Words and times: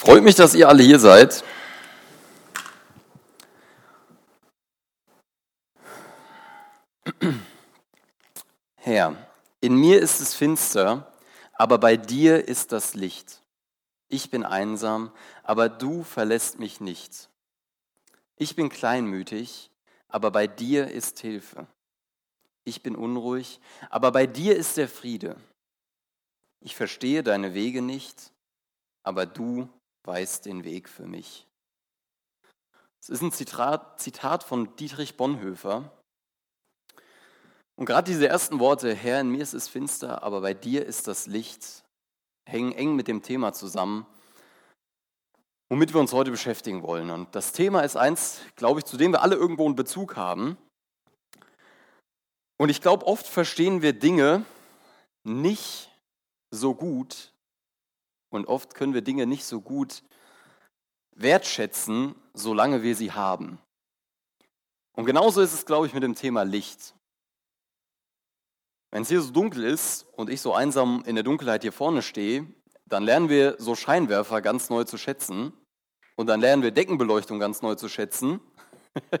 Freut 0.00 0.22
mich, 0.22 0.36
dass 0.36 0.54
ihr 0.54 0.68
alle 0.68 0.84
hier 0.84 1.00
seid. 1.00 1.42
Herr, 8.76 9.16
in 9.60 9.74
mir 9.74 10.00
ist 10.00 10.20
es 10.20 10.34
finster, 10.34 11.12
aber 11.52 11.78
bei 11.78 11.96
dir 11.96 12.46
ist 12.46 12.70
das 12.70 12.94
Licht. 12.94 13.42
Ich 14.06 14.30
bin 14.30 14.44
einsam, 14.44 15.10
aber 15.42 15.68
du 15.68 16.04
verlässt 16.04 16.60
mich 16.60 16.80
nicht. 16.80 17.28
Ich 18.36 18.54
bin 18.54 18.68
kleinmütig, 18.68 19.72
aber 20.06 20.30
bei 20.30 20.46
dir 20.46 20.92
ist 20.92 21.18
Hilfe. 21.18 21.66
Ich 22.62 22.84
bin 22.84 22.94
unruhig, 22.94 23.58
aber 23.90 24.12
bei 24.12 24.28
dir 24.28 24.54
ist 24.54 24.76
der 24.76 24.88
Friede. 24.88 25.34
Ich 26.60 26.76
verstehe 26.76 27.24
deine 27.24 27.52
Wege 27.52 27.82
nicht, 27.82 28.32
aber 29.02 29.26
du 29.26 29.68
weißt 30.04 30.46
den 30.46 30.64
Weg 30.64 30.88
für 30.88 31.06
mich. 31.06 31.46
Es 33.00 33.08
ist 33.08 33.22
ein 33.22 33.32
Zitat, 33.32 34.00
Zitat 34.00 34.42
von 34.42 34.74
Dietrich 34.76 35.16
Bonhoeffer. 35.16 35.92
Und 37.76 37.86
gerade 37.86 38.10
diese 38.10 38.28
ersten 38.28 38.58
Worte, 38.58 38.92
Herr, 38.92 39.20
in 39.20 39.30
mir 39.30 39.42
ist 39.42 39.54
es 39.54 39.68
finster, 39.68 40.22
aber 40.22 40.40
bei 40.40 40.52
dir 40.52 40.84
ist 40.84 41.06
das 41.06 41.26
Licht, 41.26 41.84
hängen 42.44 42.72
eng 42.72 42.96
mit 42.96 43.06
dem 43.06 43.22
Thema 43.22 43.52
zusammen, 43.52 44.04
womit 45.70 45.94
wir 45.94 46.00
uns 46.00 46.12
heute 46.12 46.30
beschäftigen 46.30 46.82
wollen. 46.82 47.10
Und 47.10 47.34
das 47.34 47.52
Thema 47.52 47.82
ist 47.82 47.96
eins, 47.96 48.40
glaube 48.56 48.80
ich, 48.80 48.84
zu 48.84 48.96
dem 48.96 49.12
wir 49.12 49.22
alle 49.22 49.36
irgendwo 49.36 49.64
einen 49.64 49.76
Bezug 49.76 50.16
haben. 50.16 50.58
Und 52.56 52.70
ich 52.70 52.80
glaube, 52.80 53.06
oft 53.06 53.26
verstehen 53.26 53.80
wir 53.80 53.92
Dinge 53.92 54.44
nicht 55.22 55.90
so 56.50 56.74
gut, 56.74 57.32
und 58.30 58.46
oft 58.46 58.74
können 58.74 58.94
wir 58.94 59.02
Dinge 59.02 59.26
nicht 59.26 59.44
so 59.44 59.60
gut 59.60 60.02
wertschätzen, 61.12 62.14
solange 62.34 62.82
wir 62.82 62.94
sie 62.94 63.12
haben. 63.12 63.58
Und 64.92 65.06
genauso 65.06 65.40
ist 65.40 65.52
es, 65.52 65.66
glaube 65.66 65.86
ich, 65.86 65.94
mit 65.94 66.02
dem 66.02 66.14
Thema 66.14 66.42
Licht. 66.42 66.94
Wenn 68.90 69.02
es 69.02 69.08
hier 69.08 69.20
so 69.20 69.30
dunkel 69.30 69.64
ist 69.64 70.06
und 70.12 70.30
ich 70.30 70.40
so 70.40 70.54
einsam 70.54 71.02
in 71.06 71.14
der 71.14 71.24
Dunkelheit 71.24 71.62
hier 71.62 71.72
vorne 71.72 72.02
stehe, 72.02 72.46
dann 72.86 73.02
lernen 73.02 73.28
wir 73.28 73.56
so 73.58 73.74
Scheinwerfer 73.74 74.40
ganz 74.40 74.70
neu 74.70 74.84
zu 74.84 74.96
schätzen. 74.96 75.52
Und 76.16 76.26
dann 76.26 76.40
lernen 76.40 76.62
wir 76.62 76.70
Deckenbeleuchtung 76.70 77.38
ganz 77.38 77.62
neu 77.62 77.74
zu 77.74 77.88
schätzen. 77.88 78.40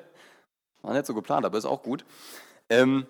War 0.82 0.94
nicht 0.94 1.06
so 1.06 1.14
geplant, 1.14 1.44
aber 1.44 1.58
ist 1.58 1.64
auch 1.64 1.82
gut. 1.82 2.04
Ähm, 2.70 3.06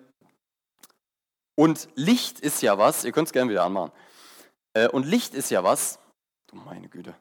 und 1.54 1.88
Licht 1.94 2.41
ist 2.41 2.60
ja 2.62 2.76
was, 2.76 3.04
ihr 3.04 3.12
könnt 3.12 3.28
es 3.28 3.32
gerne 3.32 3.50
wieder 3.50 3.64
anmachen. 3.64 3.92
Äh, 4.79 4.89
und 4.89 5.07
Licht 5.07 5.34
ist 5.34 5.51
ja 5.51 5.65
was, 5.65 5.98
du 6.48 6.57
meine 6.57 6.89
Güte, 6.89 7.15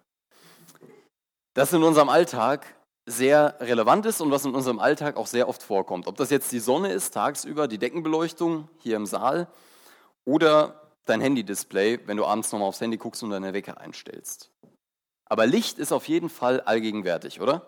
das 1.56 1.74
in 1.74 1.84
unserem 1.84 2.10
Alltag 2.10 2.76
sehr 3.10 3.56
relevant 3.60 4.06
ist 4.06 4.22
und 4.22 4.32
was 4.32 4.46
in 4.46 4.54
unserem 4.54 4.80
Alltag 4.80 5.16
auch 5.16 5.28
sehr 5.28 5.48
oft 5.48 5.64
vorkommt. 5.64 6.08
Ob 6.08 6.18
das 6.18 6.30
jetzt 6.30 6.52
die 6.52 6.60
Sonne 6.60 6.92
ist, 6.92 7.14
tagsüber, 7.14 7.68
die 7.68 7.78
Deckenbeleuchtung 7.78 8.70
hier 8.80 8.98
im 8.98 9.06
Saal 9.06 9.48
oder 10.26 10.92
dein 11.06 11.22
Handy-Display, 11.22 12.06
wenn 12.06 12.18
du 12.18 12.26
abends 12.26 12.52
nochmal 12.52 12.68
aufs 12.68 12.82
Handy 12.82 12.98
guckst 12.98 13.24
und 13.24 13.30
deine 13.30 13.54
Wecker 13.54 13.80
einstellst. 13.80 14.52
Aber 15.30 15.48
Licht 15.48 15.80
ist 15.80 15.94
auf 15.94 16.08
jeden 16.08 16.30
Fall 16.30 16.62
allgegenwärtig, 16.62 17.42
oder? 17.42 17.66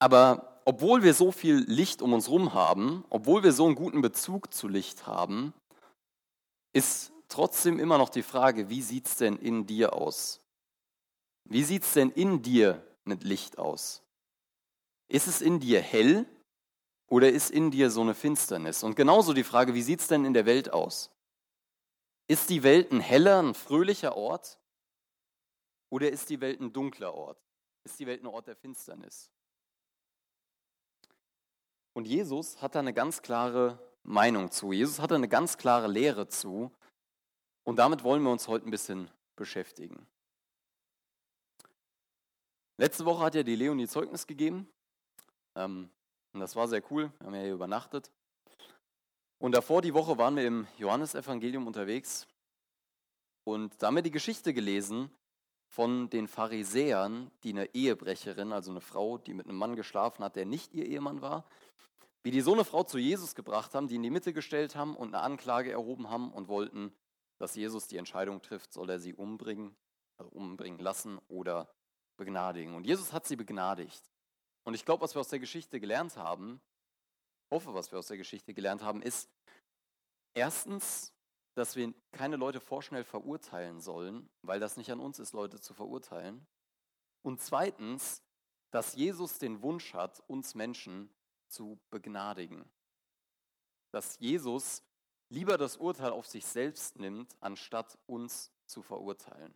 Aber 0.00 0.53
obwohl 0.64 1.02
wir 1.02 1.14
so 1.14 1.32
viel 1.32 1.56
Licht 1.56 2.02
um 2.02 2.12
uns 2.12 2.28
herum 2.28 2.54
haben, 2.54 3.04
obwohl 3.10 3.42
wir 3.42 3.52
so 3.52 3.66
einen 3.66 3.74
guten 3.74 4.00
Bezug 4.00 4.52
zu 4.52 4.68
Licht 4.68 5.06
haben, 5.06 5.52
ist 6.72 7.12
trotzdem 7.28 7.78
immer 7.78 7.98
noch 7.98 8.08
die 8.08 8.22
Frage, 8.22 8.68
wie 8.68 8.82
sieht 8.82 9.06
es 9.06 9.16
denn 9.16 9.36
in 9.36 9.66
dir 9.66 9.92
aus? 9.92 10.40
Wie 11.44 11.62
sieht 11.62 11.82
es 11.82 11.92
denn 11.92 12.10
in 12.10 12.42
dir 12.42 12.82
mit 13.04 13.24
Licht 13.24 13.58
aus? 13.58 14.02
Ist 15.08 15.26
es 15.26 15.42
in 15.42 15.60
dir 15.60 15.80
hell 15.80 16.26
oder 17.08 17.30
ist 17.30 17.50
in 17.50 17.70
dir 17.70 17.90
so 17.90 18.00
eine 18.00 18.14
Finsternis? 18.14 18.82
Und 18.82 18.96
genauso 18.96 19.34
die 19.34 19.44
Frage, 19.44 19.74
wie 19.74 19.82
sieht 19.82 20.00
es 20.00 20.08
denn 20.08 20.24
in 20.24 20.32
der 20.32 20.46
Welt 20.46 20.72
aus? 20.72 21.10
Ist 22.26 22.48
die 22.48 22.62
Welt 22.62 22.90
ein 22.90 23.00
heller, 23.00 23.42
ein 23.42 23.54
fröhlicher 23.54 24.16
Ort 24.16 24.58
oder 25.90 26.10
ist 26.10 26.30
die 26.30 26.40
Welt 26.40 26.60
ein 26.60 26.72
dunkler 26.72 27.12
Ort? 27.12 27.38
Ist 27.84 28.00
die 28.00 28.06
Welt 28.06 28.22
ein 28.22 28.26
Ort 28.26 28.46
der 28.46 28.56
Finsternis? 28.56 29.33
Und 31.94 32.06
Jesus 32.06 32.60
hat 32.60 32.74
da 32.74 32.80
eine 32.80 32.92
ganz 32.92 33.22
klare 33.22 33.78
Meinung 34.02 34.50
zu. 34.50 34.72
Jesus 34.72 34.98
hat 34.98 35.12
da 35.12 35.14
eine 35.14 35.28
ganz 35.28 35.56
klare 35.56 35.86
Lehre 35.88 36.28
zu. 36.28 36.70
Und 37.62 37.76
damit 37.76 38.04
wollen 38.04 38.22
wir 38.22 38.30
uns 38.30 38.48
heute 38.48 38.68
ein 38.68 38.70
bisschen 38.70 39.10
beschäftigen. 39.36 40.06
Letzte 42.76 43.04
Woche 43.04 43.24
hat 43.24 43.36
ja 43.36 43.44
die 43.44 43.54
Leonie 43.54 43.86
Zeugnis 43.86 44.26
gegeben. 44.26 44.68
Ähm, 45.54 45.88
und 46.32 46.40
das 46.40 46.56
war 46.56 46.66
sehr 46.66 46.82
cool. 46.90 47.12
Wir 47.18 47.26
haben 47.26 47.34
ja 47.34 47.42
hier 47.42 47.54
übernachtet. 47.54 48.10
Und 49.38 49.52
davor 49.52 49.80
die 49.80 49.94
Woche 49.94 50.18
waren 50.18 50.34
wir 50.34 50.46
im 50.46 50.66
Johannesevangelium 50.78 51.66
unterwegs. 51.66 52.26
Und 53.44 53.80
da 53.80 53.86
haben 53.86 53.94
wir 53.94 54.02
die 54.02 54.10
Geschichte 54.10 54.52
gelesen 54.52 55.10
von 55.68 56.10
den 56.10 56.26
Pharisäern, 56.26 57.30
die 57.44 57.50
eine 57.50 57.72
Ehebrecherin, 57.74 58.52
also 58.52 58.72
eine 58.72 58.80
Frau, 58.80 59.18
die 59.18 59.34
mit 59.34 59.46
einem 59.46 59.58
Mann 59.58 59.76
geschlafen 59.76 60.24
hat, 60.24 60.34
der 60.34 60.46
nicht 60.46 60.72
ihr 60.74 60.86
Ehemann 60.86 61.20
war, 61.20 61.44
wie 62.24 62.30
die 62.30 62.40
so 62.40 62.54
eine 62.54 62.64
Frau 62.64 62.82
zu 62.82 62.98
Jesus 62.98 63.34
gebracht 63.34 63.74
haben, 63.74 63.86
die 63.86 63.96
in 63.96 64.02
die 64.02 64.10
Mitte 64.10 64.32
gestellt 64.32 64.74
haben 64.74 64.96
und 64.96 65.14
eine 65.14 65.22
Anklage 65.22 65.70
erhoben 65.70 66.08
haben 66.08 66.32
und 66.32 66.48
wollten, 66.48 66.92
dass 67.38 67.54
Jesus 67.54 67.86
die 67.86 67.98
Entscheidung 67.98 68.40
trifft, 68.40 68.72
soll 68.72 68.88
er 68.88 68.98
sie 68.98 69.14
umbringen, 69.14 69.76
also 70.16 70.30
umbringen 70.30 70.80
lassen 70.80 71.18
oder 71.28 71.70
begnadigen. 72.16 72.74
Und 72.74 72.86
Jesus 72.86 73.12
hat 73.12 73.26
sie 73.26 73.36
begnadigt. 73.36 74.10
Und 74.64 74.72
ich 74.72 74.86
glaube, 74.86 75.02
was 75.02 75.14
wir 75.14 75.20
aus 75.20 75.28
der 75.28 75.38
Geschichte 75.38 75.78
gelernt 75.80 76.16
haben, 76.16 76.62
hoffe, 77.50 77.74
was 77.74 77.92
wir 77.92 77.98
aus 77.98 78.06
der 78.06 78.16
Geschichte 78.16 78.54
gelernt 78.54 78.82
haben, 78.82 79.02
ist 79.02 79.28
erstens, 80.32 81.12
dass 81.54 81.76
wir 81.76 81.92
keine 82.10 82.36
Leute 82.36 82.58
vorschnell 82.58 83.04
verurteilen 83.04 83.82
sollen, 83.82 84.30
weil 84.40 84.60
das 84.60 84.78
nicht 84.78 84.90
an 84.90 84.98
uns 84.98 85.18
ist, 85.18 85.34
Leute 85.34 85.60
zu 85.60 85.74
verurteilen. 85.74 86.46
Und 87.22 87.42
zweitens, 87.42 88.22
dass 88.70 88.94
Jesus 88.94 89.38
den 89.38 89.60
Wunsch 89.60 89.92
hat, 89.92 90.20
uns 90.26 90.54
Menschen 90.54 91.10
zu 91.54 91.78
begnadigen. 91.90 92.68
Dass 93.90 94.18
Jesus 94.18 94.82
lieber 95.28 95.56
das 95.56 95.76
Urteil 95.76 96.10
auf 96.10 96.26
sich 96.26 96.44
selbst 96.44 96.98
nimmt, 96.98 97.36
anstatt 97.40 97.96
uns 98.06 98.50
zu 98.66 98.82
verurteilen. 98.82 99.54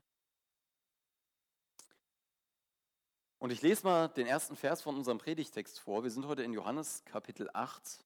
Und 3.39 3.51
ich 3.51 3.63
lese 3.63 3.85
mal 3.85 4.09
den 4.09 4.27
ersten 4.27 4.57
Vers 4.57 4.83
von 4.83 4.97
unserem 4.97 5.19
Predigtext 5.19 5.79
vor. 5.79 6.03
Wir 6.03 6.11
sind 6.11 6.27
heute 6.27 6.43
in 6.43 6.53
Johannes 6.53 7.05
Kapitel 7.05 7.49
8 7.53 8.05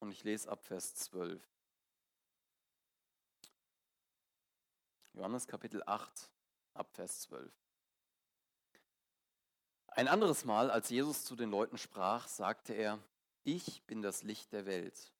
und 0.00 0.10
ich 0.10 0.24
lese 0.24 0.50
ab 0.50 0.64
Vers 0.64 0.94
12. 0.96 1.40
Johannes 5.12 5.46
Kapitel 5.46 5.82
8 5.86 6.30
ab 6.74 6.90
Vers 6.92 7.20
12. 7.22 7.65
Ein 9.96 10.08
anderes 10.08 10.44
Mal, 10.44 10.70
als 10.70 10.90
Jesus 10.90 11.24
zu 11.24 11.36
den 11.36 11.50
Leuten 11.50 11.78
sprach, 11.78 12.28
sagte 12.28 12.74
er, 12.74 13.02
ich 13.44 13.82
bin 13.86 14.02
das 14.02 14.24
Licht 14.24 14.52
der 14.52 14.66
Welt. 14.66 15.10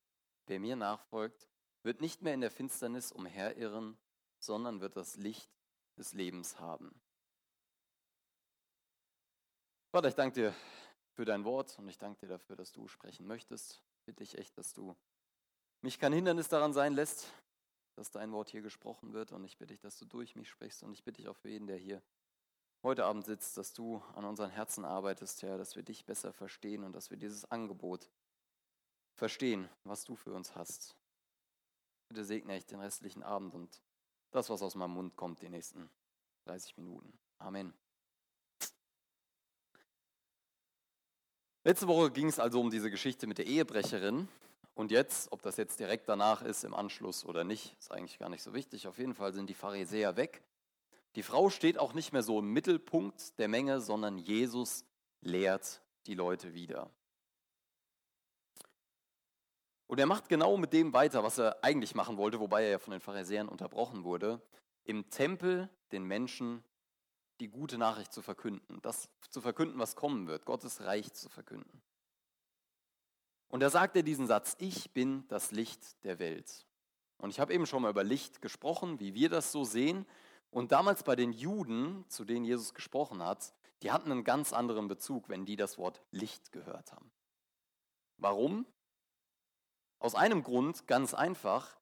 Wer 0.44 0.60
mir 0.60 0.76
nachfolgt, 0.76 1.48
wird 1.82 2.02
nicht 2.02 2.20
mehr 2.20 2.34
in 2.34 2.42
der 2.42 2.50
Finsternis 2.50 3.10
umherirren, 3.10 3.96
sondern 4.38 4.82
wird 4.82 4.98
das 4.98 5.16
Licht 5.16 5.50
des 5.96 6.12
Lebens 6.12 6.60
haben. 6.60 7.00
Vater, 9.92 10.08
ich 10.08 10.14
danke 10.14 10.34
dir 10.34 10.54
für 11.14 11.24
dein 11.24 11.46
Wort 11.46 11.78
und 11.78 11.88
ich 11.88 11.96
danke 11.96 12.26
dir 12.26 12.28
dafür, 12.28 12.54
dass 12.54 12.70
du 12.70 12.86
sprechen 12.86 13.26
möchtest. 13.26 13.82
Bitte 14.04 14.24
ich 14.24 14.36
echt, 14.36 14.58
dass 14.58 14.74
du 14.74 14.94
mich 15.80 15.98
kein 15.98 16.12
Hindernis 16.12 16.48
daran 16.48 16.74
sein 16.74 16.92
lässt, 16.92 17.32
dass 17.94 18.10
dein 18.10 18.30
Wort 18.30 18.50
hier 18.50 18.60
gesprochen 18.60 19.14
wird 19.14 19.32
und 19.32 19.42
ich 19.46 19.56
bitte 19.56 19.72
dich, 19.72 19.80
dass 19.80 19.98
du 19.98 20.04
durch 20.04 20.36
mich 20.36 20.50
sprichst 20.50 20.82
und 20.82 20.92
ich 20.92 21.02
bitte 21.02 21.22
dich 21.22 21.30
auch 21.30 21.36
für 21.38 21.48
jeden, 21.48 21.66
der 21.66 21.78
hier 21.78 22.02
heute 22.86 23.04
Abend 23.04 23.24
sitzt, 23.26 23.56
dass 23.56 23.72
du 23.72 24.00
an 24.14 24.24
unseren 24.24 24.50
Herzen 24.50 24.84
arbeitest, 24.84 25.42
Herr, 25.42 25.58
dass 25.58 25.74
wir 25.74 25.82
dich 25.82 26.04
besser 26.04 26.32
verstehen 26.32 26.84
und 26.84 26.92
dass 26.92 27.10
wir 27.10 27.16
dieses 27.16 27.44
Angebot 27.50 28.08
verstehen, 29.16 29.68
was 29.82 30.04
du 30.04 30.14
für 30.14 30.32
uns 30.32 30.54
hast. 30.54 30.96
Bitte 32.08 32.24
segne 32.24 32.56
ich 32.56 32.64
den 32.64 32.78
restlichen 32.78 33.24
Abend 33.24 33.56
und 33.56 33.82
das, 34.30 34.50
was 34.50 34.62
aus 34.62 34.76
meinem 34.76 34.92
Mund 34.92 35.16
kommt, 35.16 35.42
die 35.42 35.48
nächsten 35.48 35.90
30 36.44 36.76
Minuten. 36.76 37.12
Amen. 37.38 37.74
Letzte 41.64 41.88
Woche 41.88 42.12
ging 42.12 42.28
es 42.28 42.38
also 42.38 42.60
um 42.60 42.70
diese 42.70 42.92
Geschichte 42.92 43.26
mit 43.26 43.38
der 43.38 43.48
Ehebrecherin. 43.48 44.28
Und 44.76 44.92
jetzt, 44.92 45.32
ob 45.32 45.42
das 45.42 45.56
jetzt 45.56 45.80
direkt 45.80 46.08
danach 46.08 46.42
ist, 46.42 46.62
im 46.62 46.72
Anschluss 46.72 47.24
oder 47.24 47.42
nicht, 47.42 47.76
ist 47.80 47.90
eigentlich 47.90 48.20
gar 48.20 48.28
nicht 48.28 48.44
so 48.44 48.54
wichtig. 48.54 48.86
Auf 48.86 48.98
jeden 48.98 49.14
Fall 49.14 49.32
sind 49.32 49.50
die 49.50 49.54
Pharisäer 49.54 50.16
weg 50.16 50.44
die 51.16 51.22
Frau 51.22 51.48
steht 51.50 51.78
auch 51.78 51.94
nicht 51.94 52.12
mehr 52.12 52.22
so 52.22 52.38
im 52.38 52.52
Mittelpunkt 52.52 53.38
der 53.38 53.48
Menge, 53.48 53.80
sondern 53.80 54.18
Jesus 54.18 54.84
lehrt 55.22 55.82
die 56.06 56.14
Leute 56.14 56.54
wieder. 56.54 56.90
Und 59.86 59.98
er 59.98 60.06
macht 60.06 60.28
genau 60.28 60.56
mit 60.56 60.72
dem 60.72 60.92
weiter, 60.92 61.22
was 61.22 61.38
er 61.38 61.64
eigentlich 61.64 61.94
machen 61.94 62.18
wollte, 62.18 62.38
wobei 62.38 62.64
er 62.64 62.70
ja 62.70 62.78
von 62.78 62.90
den 62.90 63.00
Pharisäern 63.00 63.48
unterbrochen 63.48 64.04
wurde, 64.04 64.42
im 64.84 65.08
Tempel 65.10 65.70
den 65.90 66.04
Menschen 66.04 66.62
die 67.40 67.48
gute 67.48 67.78
Nachricht 67.78 68.12
zu 68.12 68.22
verkünden, 68.22 68.80
das 68.82 69.08
zu 69.30 69.40
verkünden, 69.40 69.78
was 69.78 69.96
kommen 69.96 70.26
wird, 70.26 70.44
Gottes 70.44 70.82
Reich 70.82 71.12
zu 71.12 71.28
verkünden. 71.28 71.82
Und 73.48 73.60
da 73.60 73.70
sagt 73.70 73.96
er 73.96 74.02
diesen 74.02 74.26
Satz, 74.26 74.56
ich 74.58 74.92
bin 74.92 75.26
das 75.28 75.50
Licht 75.50 76.02
der 76.04 76.18
Welt. 76.18 76.66
Und 77.18 77.30
ich 77.30 77.40
habe 77.40 77.54
eben 77.54 77.66
schon 77.66 77.82
mal 77.82 77.90
über 77.90 78.04
Licht 78.04 78.42
gesprochen, 78.42 79.00
wie 79.00 79.14
wir 79.14 79.30
das 79.30 79.52
so 79.52 79.64
sehen. 79.64 80.06
Und 80.56 80.72
damals 80.72 81.02
bei 81.02 81.16
den 81.16 81.34
Juden, 81.34 82.08
zu 82.08 82.24
denen 82.24 82.46
Jesus 82.46 82.72
gesprochen 82.72 83.22
hat, 83.22 83.52
die 83.82 83.92
hatten 83.92 84.10
einen 84.10 84.24
ganz 84.24 84.54
anderen 84.54 84.88
Bezug, 84.88 85.28
wenn 85.28 85.44
die 85.44 85.54
das 85.54 85.76
Wort 85.76 86.00
Licht 86.12 86.50
gehört 86.50 86.92
haben. 86.92 87.12
Warum? 88.16 88.64
Aus 89.98 90.14
einem 90.14 90.42
Grund, 90.42 90.86
ganz 90.86 91.12
einfach, 91.12 91.78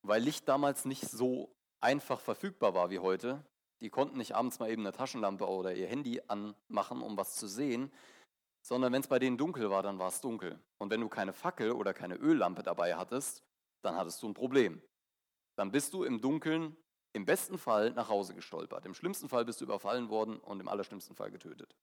weil 0.00 0.22
Licht 0.22 0.48
damals 0.48 0.86
nicht 0.86 1.10
so 1.10 1.54
einfach 1.82 2.22
verfügbar 2.22 2.72
war 2.72 2.88
wie 2.88 3.00
heute. 3.00 3.44
Die 3.82 3.90
konnten 3.90 4.16
nicht 4.16 4.34
abends 4.34 4.60
mal 4.60 4.70
eben 4.70 4.80
eine 4.80 4.96
Taschenlampe 4.96 5.46
oder 5.46 5.74
ihr 5.74 5.86
Handy 5.86 6.22
anmachen, 6.26 7.02
um 7.02 7.18
was 7.18 7.36
zu 7.36 7.46
sehen, 7.46 7.92
sondern 8.62 8.94
wenn 8.94 9.02
es 9.02 9.08
bei 9.08 9.18
denen 9.18 9.36
dunkel 9.36 9.68
war, 9.68 9.82
dann 9.82 9.98
war 9.98 10.08
es 10.08 10.22
dunkel. 10.22 10.58
Und 10.78 10.90
wenn 10.90 11.02
du 11.02 11.10
keine 11.10 11.34
Fackel 11.34 11.72
oder 11.72 11.92
keine 11.92 12.14
Öllampe 12.14 12.62
dabei 12.62 12.96
hattest, 12.96 13.44
dann 13.82 13.94
hattest 13.94 14.22
du 14.22 14.28
ein 14.28 14.34
Problem. 14.34 14.80
Dann 15.54 15.70
bist 15.70 15.92
du 15.92 16.02
im 16.02 16.22
Dunkeln 16.22 16.78
im 17.12 17.24
besten 17.24 17.58
Fall 17.58 17.90
nach 17.90 18.08
Hause 18.08 18.34
gestolpert. 18.34 18.86
Im 18.86 18.94
schlimmsten 18.94 19.28
Fall 19.28 19.44
bist 19.44 19.60
du 19.60 19.64
überfallen 19.64 20.08
worden 20.08 20.38
und 20.38 20.60
im 20.60 20.68
allerschlimmsten 20.68 21.16
Fall 21.16 21.30
getötet. 21.30 21.74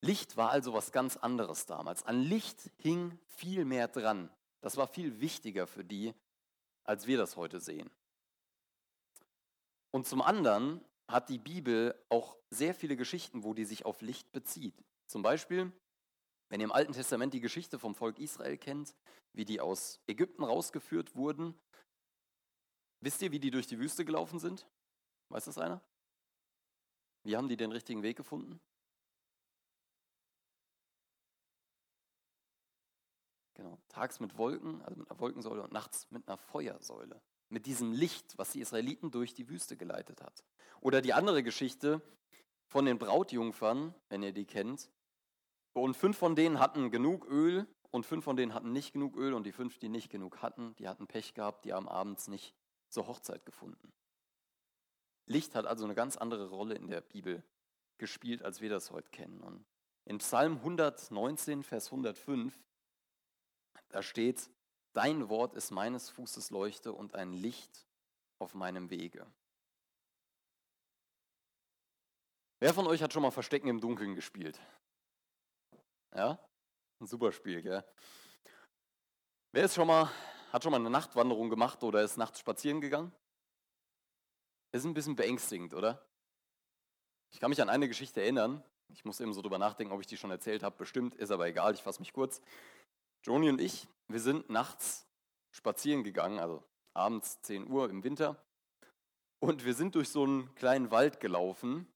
Licht 0.00 0.36
war 0.36 0.50
also 0.50 0.72
was 0.72 0.92
ganz 0.92 1.16
anderes 1.16 1.66
damals. 1.66 2.04
An 2.04 2.20
Licht 2.20 2.70
hing 2.78 3.18
viel 3.26 3.64
mehr 3.64 3.88
dran. 3.88 4.30
Das 4.60 4.76
war 4.76 4.86
viel 4.86 5.20
wichtiger 5.20 5.66
für 5.66 5.84
die, 5.84 6.14
als 6.84 7.06
wir 7.06 7.18
das 7.18 7.36
heute 7.36 7.60
sehen. 7.60 7.90
Und 9.90 10.06
zum 10.06 10.22
anderen 10.22 10.84
hat 11.08 11.28
die 11.28 11.38
Bibel 11.38 11.94
auch 12.08 12.36
sehr 12.50 12.74
viele 12.74 12.96
Geschichten, 12.96 13.44
wo 13.44 13.54
die 13.54 13.64
sich 13.64 13.84
auf 13.84 14.02
Licht 14.02 14.32
bezieht. 14.32 14.74
Zum 15.06 15.22
Beispiel, 15.22 15.72
wenn 16.48 16.60
ihr 16.60 16.64
im 16.64 16.72
Alten 16.72 16.92
Testament 16.92 17.34
die 17.34 17.40
Geschichte 17.40 17.78
vom 17.78 17.94
Volk 17.94 18.18
Israel 18.18 18.56
kennt, 18.56 18.94
wie 19.32 19.44
die 19.44 19.60
aus 19.60 20.00
Ägypten 20.06 20.44
rausgeführt 20.44 21.14
wurden, 21.16 21.54
wisst 23.00 23.22
ihr, 23.22 23.32
wie 23.32 23.40
die 23.40 23.50
durch 23.50 23.66
die 23.66 23.78
Wüste 23.78 24.04
gelaufen 24.04 24.38
sind? 24.38 24.66
Weiß 25.28 25.44
das 25.44 25.58
einer? 25.58 25.80
Wie 27.24 27.36
haben 27.36 27.48
die 27.48 27.56
den 27.56 27.72
richtigen 27.72 28.02
Weg 28.02 28.16
gefunden? 28.16 28.60
Genau, 33.54 33.78
tags 33.88 34.20
mit 34.20 34.36
Wolken, 34.38 34.82
also 34.82 35.00
mit 35.00 35.10
einer 35.10 35.18
Wolkensäule 35.18 35.62
und 35.62 35.72
nachts 35.72 36.06
mit 36.10 36.28
einer 36.28 36.36
Feuersäule. 36.36 37.20
Mit 37.48 37.66
diesem 37.66 37.92
Licht, 37.92 38.36
was 38.38 38.52
die 38.52 38.60
Israeliten 38.60 39.10
durch 39.10 39.34
die 39.34 39.48
Wüste 39.48 39.76
geleitet 39.76 40.20
hat. 40.22 40.44
Oder 40.80 41.00
die 41.00 41.14
andere 41.14 41.42
Geschichte 41.42 42.02
von 42.66 42.84
den 42.84 42.98
Brautjungfern, 42.98 43.94
wenn 44.08 44.22
ihr 44.22 44.32
die 44.32 44.44
kennt. 44.44 44.90
Und 45.72 45.96
fünf 45.96 46.18
von 46.18 46.36
denen 46.36 46.60
hatten 46.60 46.90
genug 46.90 47.26
Öl 47.26 47.66
und 47.90 48.04
fünf 48.06 48.24
von 48.24 48.36
denen 48.36 48.54
hatten 48.54 48.72
nicht 48.72 48.92
genug 48.92 49.16
Öl 49.16 49.32
und 49.34 49.44
die 49.44 49.52
fünf, 49.52 49.78
die 49.78 49.88
nicht 49.88 50.10
genug 50.10 50.42
hatten, 50.42 50.76
die 50.76 50.88
hatten 50.88 51.06
Pech 51.06 51.34
gehabt, 51.34 51.64
die 51.64 51.72
haben 51.72 51.88
abends 51.88 52.28
nicht 52.28 52.54
zur 52.88 53.06
Hochzeit 53.06 53.44
gefunden. 53.44 53.92
Licht 55.26 55.54
hat 55.54 55.66
also 55.66 55.84
eine 55.84 55.94
ganz 55.94 56.16
andere 56.16 56.48
Rolle 56.48 56.74
in 56.74 56.88
der 56.88 57.00
Bibel 57.00 57.42
gespielt, 57.98 58.42
als 58.42 58.60
wir 58.60 58.70
das 58.70 58.90
heute 58.90 59.10
kennen. 59.10 59.40
Und 59.40 59.64
in 60.04 60.18
Psalm 60.18 60.58
119, 60.58 61.62
Vers 61.62 61.86
105, 61.86 62.56
da 63.88 64.02
steht, 64.02 64.50
Dein 64.92 65.28
Wort 65.28 65.52
ist 65.52 65.72
meines 65.72 66.08
Fußes 66.08 66.50
Leuchte 66.50 66.90
und 66.90 67.14
ein 67.14 67.34
Licht 67.34 67.86
auf 68.38 68.54
meinem 68.54 68.88
Wege. 68.88 69.26
Wer 72.60 72.72
von 72.72 72.86
euch 72.86 73.02
hat 73.02 73.12
schon 73.12 73.20
mal 73.20 73.30
Verstecken 73.30 73.68
im 73.68 73.78
Dunkeln 73.78 74.14
gespielt? 74.14 74.58
Ja? 76.14 76.38
Ein 76.98 77.06
super 77.06 77.30
Spiel, 77.30 77.60
gell? 77.60 77.84
Wer 79.52 79.64
ist 79.64 79.74
schon 79.74 79.86
mal, 79.86 80.10
hat 80.56 80.62
schon 80.62 80.72
mal 80.72 80.80
eine 80.80 80.88
Nachtwanderung 80.88 81.50
gemacht 81.50 81.82
oder 81.82 82.02
ist 82.02 82.16
nachts 82.16 82.40
spazieren 82.40 82.80
gegangen? 82.80 83.12
Ist 84.72 84.86
ein 84.86 84.94
bisschen 84.94 85.14
beängstigend, 85.14 85.74
oder? 85.74 86.02
Ich 87.30 87.40
kann 87.40 87.50
mich 87.50 87.60
an 87.60 87.68
eine 87.68 87.88
Geschichte 87.88 88.22
erinnern. 88.22 88.62
Ich 88.88 89.04
muss 89.04 89.20
eben 89.20 89.34
so 89.34 89.42
drüber 89.42 89.58
nachdenken, 89.58 89.92
ob 89.92 90.00
ich 90.00 90.06
die 90.06 90.16
schon 90.16 90.30
erzählt 90.30 90.62
habe. 90.62 90.74
Bestimmt, 90.78 91.14
ist 91.16 91.30
aber 91.30 91.46
egal, 91.46 91.74
ich 91.74 91.82
fasse 91.82 92.00
mich 92.00 92.14
kurz. 92.14 92.40
Joni 93.22 93.50
und 93.50 93.60
ich, 93.60 93.86
wir 94.08 94.18
sind 94.18 94.48
nachts 94.48 95.06
spazieren 95.50 96.04
gegangen, 96.04 96.38
also 96.38 96.64
abends 96.94 97.42
10 97.42 97.68
Uhr 97.68 97.90
im 97.90 98.02
Winter. 98.02 98.42
Und 99.40 99.66
wir 99.66 99.74
sind 99.74 99.94
durch 99.94 100.08
so 100.08 100.24
einen 100.24 100.54
kleinen 100.54 100.90
Wald 100.90 101.20
gelaufen. 101.20 101.86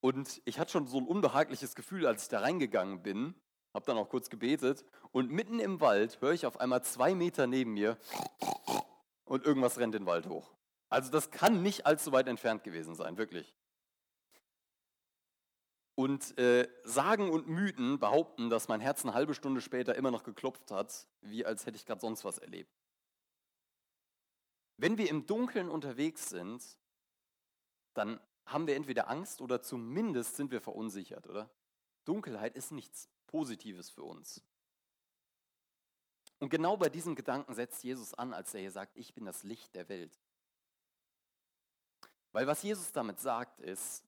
Und 0.00 0.42
ich 0.46 0.58
hatte 0.58 0.72
schon 0.72 0.88
so 0.88 0.98
ein 0.98 1.06
unbehagliches 1.06 1.76
Gefühl, 1.76 2.08
als 2.08 2.24
ich 2.24 2.28
da 2.28 2.40
reingegangen 2.40 3.04
bin. 3.04 3.36
Habe 3.72 3.86
dann 3.86 3.98
auch 3.98 4.08
kurz 4.08 4.30
gebetet. 4.30 4.84
Und 5.16 5.30
mitten 5.30 5.60
im 5.60 5.80
Wald 5.80 6.20
höre 6.20 6.34
ich 6.34 6.44
auf 6.44 6.60
einmal 6.60 6.84
zwei 6.84 7.14
Meter 7.14 7.46
neben 7.46 7.72
mir 7.72 7.96
und 9.24 9.46
irgendwas 9.46 9.78
rennt 9.78 9.94
den 9.94 10.04
Wald 10.04 10.26
hoch. 10.26 10.52
Also 10.90 11.10
das 11.10 11.30
kann 11.30 11.62
nicht 11.62 11.86
allzu 11.86 12.12
weit 12.12 12.28
entfernt 12.28 12.64
gewesen 12.64 12.94
sein, 12.94 13.16
wirklich. 13.16 13.56
Und 15.94 16.36
äh, 16.36 16.68
Sagen 16.84 17.30
und 17.30 17.48
Mythen 17.48 17.98
behaupten, 17.98 18.50
dass 18.50 18.68
mein 18.68 18.82
Herz 18.82 19.06
eine 19.06 19.14
halbe 19.14 19.32
Stunde 19.32 19.62
später 19.62 19.94
immer 19.94 20.10
noch 20.10 20.22
geklopft 20.22 20.70
hat, 20.70 21.08
wie 21.22 21.46
als 21.46 21.64
hätte 21.64 21.78
ich 21.78 21.86
gerade 21.86 22.02
sonst 22.02 22.22
was 22.26 22.36
erlebt. 22.36 22.76
Wenn 24.76 24.98
wir 24.98 25.08
im 25.08 25.24
Dunkeln 25.24 25.70
unterwegs 25.70 26.28
sind, 26.28 26.62
dann 27.94 28.20
haben 28.44 28.66
wir 28.66 28.76
entweder 28.76 29.08
Angst 29.08 29.40
oder 29.40 29.62
zumindest 29.62 30.36
sind 30.36 30.50
wir 30.50 30.60
verunsichert, 30.60 31.26
oder? 31.26 31.48
Dunkelheit 32.04 32.54
ist 32.54 32.70
nichts 32.70 33.08
Positives 33.26 33.88
für 33.88 34.02
uns. 34.02 34.44
Und 36.38 36.50
genau 36.50 36.76
bei 36.76 36.88
diesem 36.88 37.14
Gedanken 37.14 37.54
setzt 37.54 37.82
Jesus 37.82 38.12
an, 38.14 38.34
als 38.34 38.52
er 38.54 38.60
hier 38.60 38.70
sagt, 38.70 38.96
ich 38.96 39.14
bin 39.14 39.24
das 39.24 39.42
Licht 39.42 39.74
der 39.74 39.88
Welt. 39.88 40.18
Weil 42.32 42.46
was 42.46 42.62
Jesus 42.62 42.92
damit 42.92 43.18
sagt, 43.18 43.60
ist, 43.60 44.04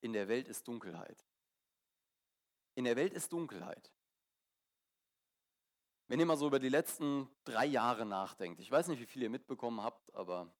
in 0.00 0.12
der 0.12 0.28
Welt 0.28 0.48
ist 0.48 0.66
Dunkelheit. 0.68 1.26
In 2.76 2.84
der 2.84 2.96
Welt 2.96 3.12
ist 3.12 3.32
Dunkelheit. 3.32 3.90
Wenn 6.06 6.20
ihr 6.20 6.26
mal 6.26 6.36
so 6.36 6.46
über 6.46 6.58
die 6.58 6.68
letzten 6.68 7.28
drei 7.44 7.66
Jahre 7.66 8.06
nachdenkt, 8.06 8.60
ich 8.60 8.70
weiß 8.70 8.88
nicht, 8.88 9.00
wie 9.00 9.06
viel 9.06 9.22
ihr 9.22 9.30
mitbekommen 9.30 9.82
habt, 9.82 10.14
aber 10.14 10.52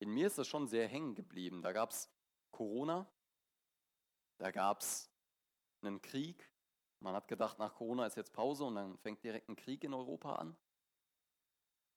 in 0.00 0.10
mir 0.10 0.26
ist 0.26 0.38
das 0.38 0.48
schon 0.48 0.66
sehr 0.66 0.88
hängen 0.88 1.14
geblieben. 1.14 1.62
Da 1.62 1.72
gab 1.72 1.90
es 1.90 2.10
Corona, 2.50 3.10
da 4.38 4.50
gab 4.50 4.80
es 4.80 5.10
einen 5.82 6.02
Krieg. 6.02 6.49
Man 7.00 7.14
hat 7.14 7.28
gedacht, 7.28 7.58
nach 7.58 7.74
Corona 7.74 8.06
ist 8.06 8.16
jetzt 8.16 8.32
Pause 8.32 8.64
und 8.64 8.74
dann 8.74 8.98
fängt 8.98 9.24
direkt 9.24 9.48
ein 9.48 9.56
Krieg 9.56 9.82
in 9.84 9.94
Europa 9.94 10.36
an. 10.36 10.56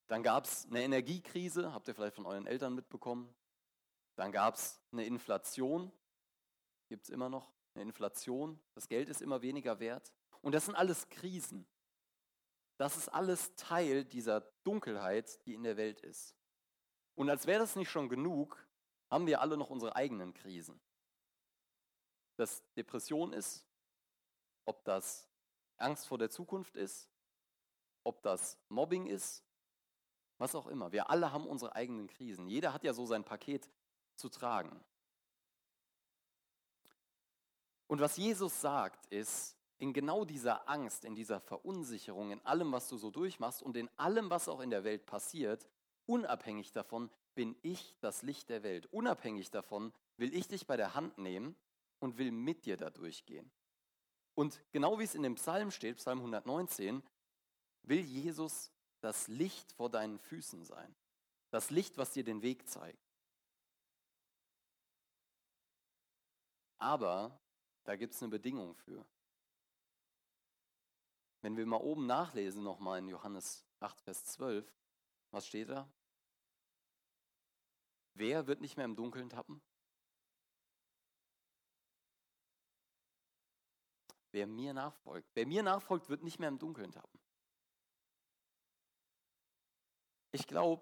Dann 0.07 0.24
gab 0.24 0.45
es 0.45 0.65
eine 0.65 0.81
Energiekrise, 0.83 1.74
habt 1.74 1.88
ihr 1.88 1.95
vielleicht 1.95 2.15
von 2.15 2.25
euren 2.25 2.48
Eltern 2.48 2.74
mitbekommen. 2.74 3.33
Dann 4.15 4.31
gab 4.31 4.55
es 4.55 4.81
eine 4.91 5.05
Inflation, 5.05 5.91
gibt 6.88 7.03
es 7.03 7.10
immer 7.10 7.29
noch 7.29 7.51
eine 7.74 7.83
Inflation, 7.83 8.60
das 8.75 8.88
Geld 8.88 9.10
ist 9.10 9.22
immer 9.22 9.41
weniger 9.41 9.79
wert. 9.79 10.13
Und 10.41 10.53
das 10.53 10.65
sind 10.65 10.75
alles 10.75 11.10
Krisen. 11.10 11.65
Das 12.77 12.98
ist 12.98 13.10
alles 13.10 13.55
Teil 13.55 14.05
dieser 14.05 14.41
Dunkelheit, 14.63 15.45
die 15.45 15.53
in 15.53 15.63
der 15.63 15.77
Welt 15.77 16.01
ist. 16.01 16.36
Und 17.15 17.29
als 17.29 17.45
wäre 17.45 17.60
das 17.60 17.75
nicht 17.75 17.89
schon 17.89 18.10
genug, 18.10 18.67
haben 19.10 19.27
wir 19.27 19.41
alle 19.41 19.57
noch 19.57 19.69
unsere 19.69 19.95
eigenen 19.95 20.33
Krisen. 20.33 20.79
Das 22.36 22.63
Depression 22.74 23.31
ist, 23.31 23.65
ob 24.65 24.84
das 24.86 25.27
Angst 25.77 26.08
vor 26.08 26.17
der 26.17 26.29
Zukunft 26.29 26.75
ist, 26.75 27.10
ob 28.03 28.22
das 28.24 28.58
Mobbing 28.70 29.08
ist, 29.08 29.43
was 30.38 30.55
auch 30.55 30.67
immer. 30.67 30.91
Wir 30.91 31.10
alle 31.10 31.32
haben 31.32 31.48
unsere 31.48 31.75
eigenen 31.75 32.08
Krisen. 32.08 32.48
Jeder 32.48 32.74
hat 32.74 32.84
ja 32.84 32.93
so 32.93 33.05
sein 33.05 33.24
Paket 33.24 33.70
zu 34.15 34.29
tragen. 34.29 34.84
Und 37.88 38.01
was 38.01 38.17
Jesus 38.17 38.60
sagt, 38.60 39.05
ist, 39.08 39.55
in 39.77 39.93
genau 39.93 40.25
dieser 40.25 40.70
Angst, 40.70 41.03
in 41.03 41.15
dieser 41.15 41.39
Verunsicherung, 41.39 42.32
in 42.32 42.46
allem, 42.46 42.72
was 42.72 42.88
du 42.88 42.98
so 42.98 43.12
durchmachst 43.12 43.62
und 43.62 43.75
in 43.75 43.89
allem, 43.98 44.29
was 44.29 44.48
auch 44.48 44.62
in 44.62 44.70
der 44.70 44.84
Welt 44.84 45.05
passiert, 45.05 45.67
unabhängig 46.05 46.72
davon 46.72 47.10
bin 47.36 47.55
ich 47.62 47.96
das 48.00 48.22
Licht 48.22 48.50
der 48.50 48.63
Welt. 48.63 48.88
Unabhängig 48.88 49.51
davon 49.51 49.91
will 50.17 50.34
ich 50.34 50.48
dich 50.48 50.67
bei 50.67 50.77
der 50.77 50.96
Hand 50.96 51.17
nehmen 51.17 51.55
und 52.00 52.17
will 52.17 52.32
mit 52.32 52.65
dir 52.65 52.77
da 52.77 52.89
durchgehen. 52.89 53.51
Und 54.35 54.59
genau 54.71 54.99
wie 54.99 55.03
es 55.03 55.15
in 55.15 55.23
dem 55.23 55.35
Psalm 55.35 55.71
steht, 55.71 55.97
Psalm 55.97 56.19
119, 56.19 57.03
will 57.83 57.99
Jesus 57.99 58.71
das 59.01 59.27
Licht 59.27 59.71
vor 59.73 59.89
deinen 59.89 60.17
Füßen 60.17 60.63
sein. 60.63 60.95
Das 61.49 61.69
Licht, 61.69 61.97
was 61.97 62.11
dir 62.11 62.23
den 62.23 62.41
Weg 62.41 62.67
zeigt. 62.67 63.13
Aber 66.79 67.39
da 67.83 67.95
gibt 67.95 68.13
es 68.13 68.21
eine 68.21 68.29
Bedingung 68.29 68.75
für. 68.75 69.05
Wenn 71.41 71.57
wir 71.57 71.65
mal 71.65 71.77
oben 71.77 72.05
nachlesen, 72.05 72.63
nochmal 72.63 72.99
in 72.99 73.09
Johannes 73.09 73.65
8, 73.81 74.01
Vers 74.01 74.25
12, 74.25 74.65
was 75.31 75.45
steht 75.45 75.69
da? 75.69 75.91
Wer 78.13 78.47
wird 78.47 78.61
nicht 78.61 78.77
mehr 78.77 78.85
im 78.85 78.95
Dunkeln 78.95 79.29
tappen? 79.29 79.61
Wer 84.33 84.47
mir 84.47 84.73
nachfolgt. 84.73 85.29
Wer 85.35 85.45
mir 85.45 85.61
nachfolgt, 85.61 86.09
wird 86.09 86.23
nicht 86.23 86.39
mehr 86.39 86.49
im 86.49 86.57
Dunkeln 86.57 86.91
tappen. 86.91 87.19
Ich 90.31 90.47
glaube, 90.47 90.81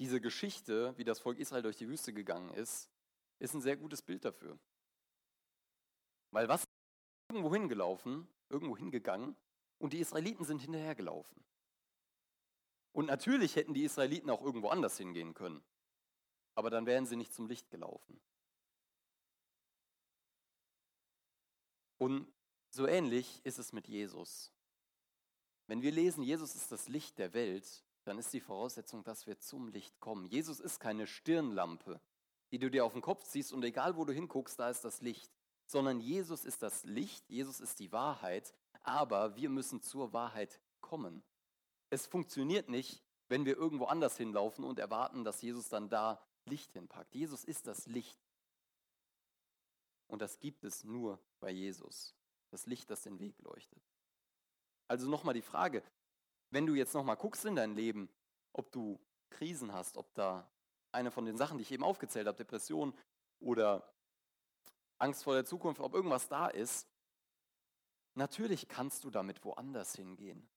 diese 0.00 0.20
Geschichte, 0.20 0.98
wie 0.98 1.04
das 1.04 1.20
Volk 1.20 1.38
Israel 1.38 1.62
durch 1.62 1.76
die 1.76 1.88
Wüste 1.88 2.12
gegangen 2.12 2.52
ist, 2.54 2.90
ist 3.38 3.54
ein 3.54 3.60
sehr 3.60 3.76
gutes 3.76 4.02
Bild 4.02 4.24
dafür. 4.24 4.58
Weil 6.32 6.48
was 6.48 6.64
irgendwo 7.30 7.54
hingelaufen, 7.54 8.26
irgendwo 8.48 8.76
hingegangen 8.76 9.36
und 9.78 9.92
die 9.92 10.00
Israeliten 10.00 10.44
sind 10.44 10.60
hinterhergelaufen. 10.60 11.44
Und 12.92 13.06
natürlich 13.06 13.54
hätten 13.54 13.74
die 13.74 13.84
Israeliten 13.84 14.28
auch 14.30 14.42
irgendwo 14.42 14.70
anders 14.70 14.98
hingehen 14.98 15.34
können, 15.34 15.62
aber 16.56 16.68
dann 16.68 16.86
wären 16.86 17.06
sie 17.06 17.16
nicht 17.16 17.32
zum 17.32 17.46
Licht 17.46 17.70
gelaufen. 17.70 18.20
Und 21.98 22.26
so 22.70 22.86
ähnlich 22.86 23.40
ist 23.44 23.58
es 23.58 23.72
mit 23.72 23.86
Jesus. 23.86 24.50
Wenn 25.66 25.82
wir 25.82 25.92
lesen, 25.92 26.22
Jesus 26.22 26.54
ist 26.54 26.70
das 26.72 26.88
Licht 26.88 27.18
der 27.18 27.32
Welt, 27.32 27.84
dann 28.04 28.18
ist 28.18 28.32
die 28.32 28.40
Voraussetzung, 28.40 29.02
dass 29.04 29.26
wir 29.26 29.38
zum 29.38 29.68
Licht 29.68 29.98
kommen. 30.00 30.26
Jesus 30.26 30.60
ist 30.60 30.78
keine 30.78 31.06
Stirnlampe, 31.06 32.00
die 32.50 32.58
du 32.58 32.70
dir 32.70 32.84
auf 32.84 32.92
den 32.92 33.02
Kopf 33.02 33.24
ziehst 33.24 33.52
und 33.52 33.64
egal 33.64 33.96
wo 33.96 34.04
du 34.04 34.12
hinguckst, 34.12 34.58
da 34.58 34.68
ist 34.68 34.84
das 34.84 35.00
Licht. 35.00 35.30
Sondern 35.66 36.00
Jesus 36.00 36.44
ist 36.44 36.62
das 36.62 36.84
Licht, 36.84 37.28
Jesus 37.30 37.60
ist 37.60 37.78
die 37.78 37.92
Wahrheit, 37.92 38.52
aber 38.82 39.34
wir 39.36 39.48
müssen 39.48 39.80
zur 39.80 40.12
Wahrheit 40.12 40.60
kommen. 40.82 41.22
Es 41.88 42.06
funktioniert 42.06 42.68
nicht, 42.68 43.02
wenn 43.28 43.46
wir 43.46 43.56
irgendwo 43.56 43.86
anders 43.86 44.16
hinlaufen 44.18 44.64
und 44.64 44.78
erwarten, 44.78 45.24
dass 45.24 45.40
Jesus 45.40 45.68
dann 45.70 45.88
da 45.88 46.22
Licht 46.44 46.72
hinpackt. 46.72 47.14
Jesus 47.14 47.44
ist 47.44 47.66
das 47.66 47.86
Licht. 47.86 48.18
Und 50.06 50.22
das 50.22 50.38
gibt 50.38 50.64
es 50.64 50.84
nur 50.84 51.18
bei 51.40 51.50
Jesus. 51.50 52.14
Das 52.50 52.66
Licht, 52.66 52.90
das 52.90 53.02
den 53.02 53.18
Weg 53.18 53.40
leuchtet. 53.42 53.82
Also 54.86 55.08
nochmal 55.08 55.34
die 55.34 55.42
Frage, 55.42 55.82
wenn 56.50 56.66
du 56.66 56.74
jetzt 56.74 56.94
nochmal 56.94 57.16
guckst 57.16 57.44
in 57.44 57.56
dein 57.56 57.74
Leben, 57.74 58.08
ob 58.52 58.70
du 58.70 59.00
Krisen 59.30 59.72
hast, 59.72 59.96
ob 59.96 60.14
da 60.14 60.48
eine 60.92 61.10
von 61.10 61.24
den 61.24 61.36
Sachen, 61.36 61.58
die 61.58 61.62
ich 61.62 61.72
eben 61.72 61.82
aufgezählt 61.82 62.26
habe, 62.26 62.38
Depression 62.38 62.94
oder 63.40 63.92
Angst 64.98 65.24
vor 65.24 65.34
der 65.34 65.44
Zukunft, 65.44 65.80
ob 65.80 65.94
irgendwas 65.94 66.28
da 66.28 66.46
ist, 66.46 66.86
natürlich 68.14 68.68
kannst 68.68 69.04
du 69.04 69.10
damit 69.10 69.44
woanders 69.44 69.96
hingehen. 69.96 70.48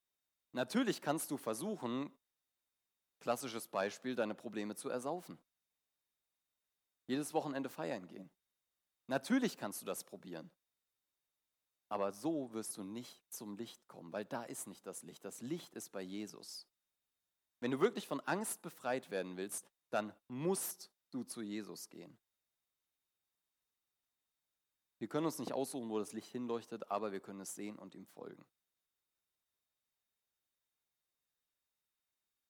Natürlich 0.52 1.02
kannst 1.02 1.30
du 1.30 1.36
versuchen, 1.36 2.12
klassisches 3.20 3.66
Beispiel, 3.68 4.14
deine 4.14 4.34
Probleme 4.34 4.76
zu 4.76 4.88
ersaufen. 4.88 5.38
Jedes 7.06 7.34
Wochenende 7.34 7.68
feiern 7.68 8.06
gehen. 8.06 8.30
Natürlich 9.08 9.56
kannst 9.56 9.80
du 9.82 9.86
das 9.86 10.04
probieren. 10.04 10.50
Aber 11.88 12.12
so 12.12 12.52
wirst 12.52 12.76
du 12.76 12.84
nicht 12.84 13.20
zum 13.32 13.56
Licht 13.56 13.88
kommen, 13.88 14.12
weil 14.12 14.26
da 14.26 14.44
ist 14.44 14.66
nicht 14.66 14.86
das 14.86 15.02
Licht. 15.02 15.24
Das 15.24 15.40
Licht 15.40 15.74
ist 15.74 15.90
bei 15.90 16.02
Jesus. 16.02 16.66
Wenn 17.60 17.70
du 17.70 17.80
wirklich 17.80 18.06
von 18.06 18.20
Angst 18.20 18.60
befreit 18.62 19.10
werden 19.10 19.36
willst, 19.36 19.66
dann 19.90 20.12
musst 20.28 20.90
du 21.10 21.24
zu 21.24 21.40
Jesus 21.40 21.88
gehen. 21.88 22.16
Wir 24.98 25.08
können 25.08 25.26
uns 25.26 25.38
nicht 25.38 25.52
aussuchen, 25.52 25.88
wo 25.88 25.98
das 25.98 26.12
Licht 26.12 26.30
hinleuchtet, 26.30 26.90
aber 26.90 27.10
wir 27.10 27.20
können 27.20 27.40
es 27.40 27.54
sehen 27.54 27.78
und 27.78 27.94
ihm 27.94 28.06
folgen. 28.06 28.44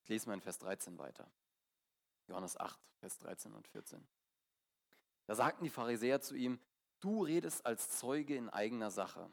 Ich 0.03 0.09
lese 0.09 0.27
mal 0.27 0.33
in 0.33 0.41
Vers 0.41 0.57
13 0.57 0.97
weiter. 0.97 1.31
Johannes 2.27 2.57
8, 2.57 2.77
Vers 2.97 3.17
13 3.19 3.53
und 3.53 3.67
14. 3.67 4.05
Da 5.29 5.35
sagten 5.35 5.63
die 5.63 5.69
Pharisäer 5.69 6.21
zu 6.21 6.33
ihm, 6.33 6.59
Du 7.01 7.23
redest 7.23 7.63
als 7.63 7.99
Zeuge 7.99 8.35
in 8.35 8.49
eigener 8.49 8.89
Sache. 8.89 9.31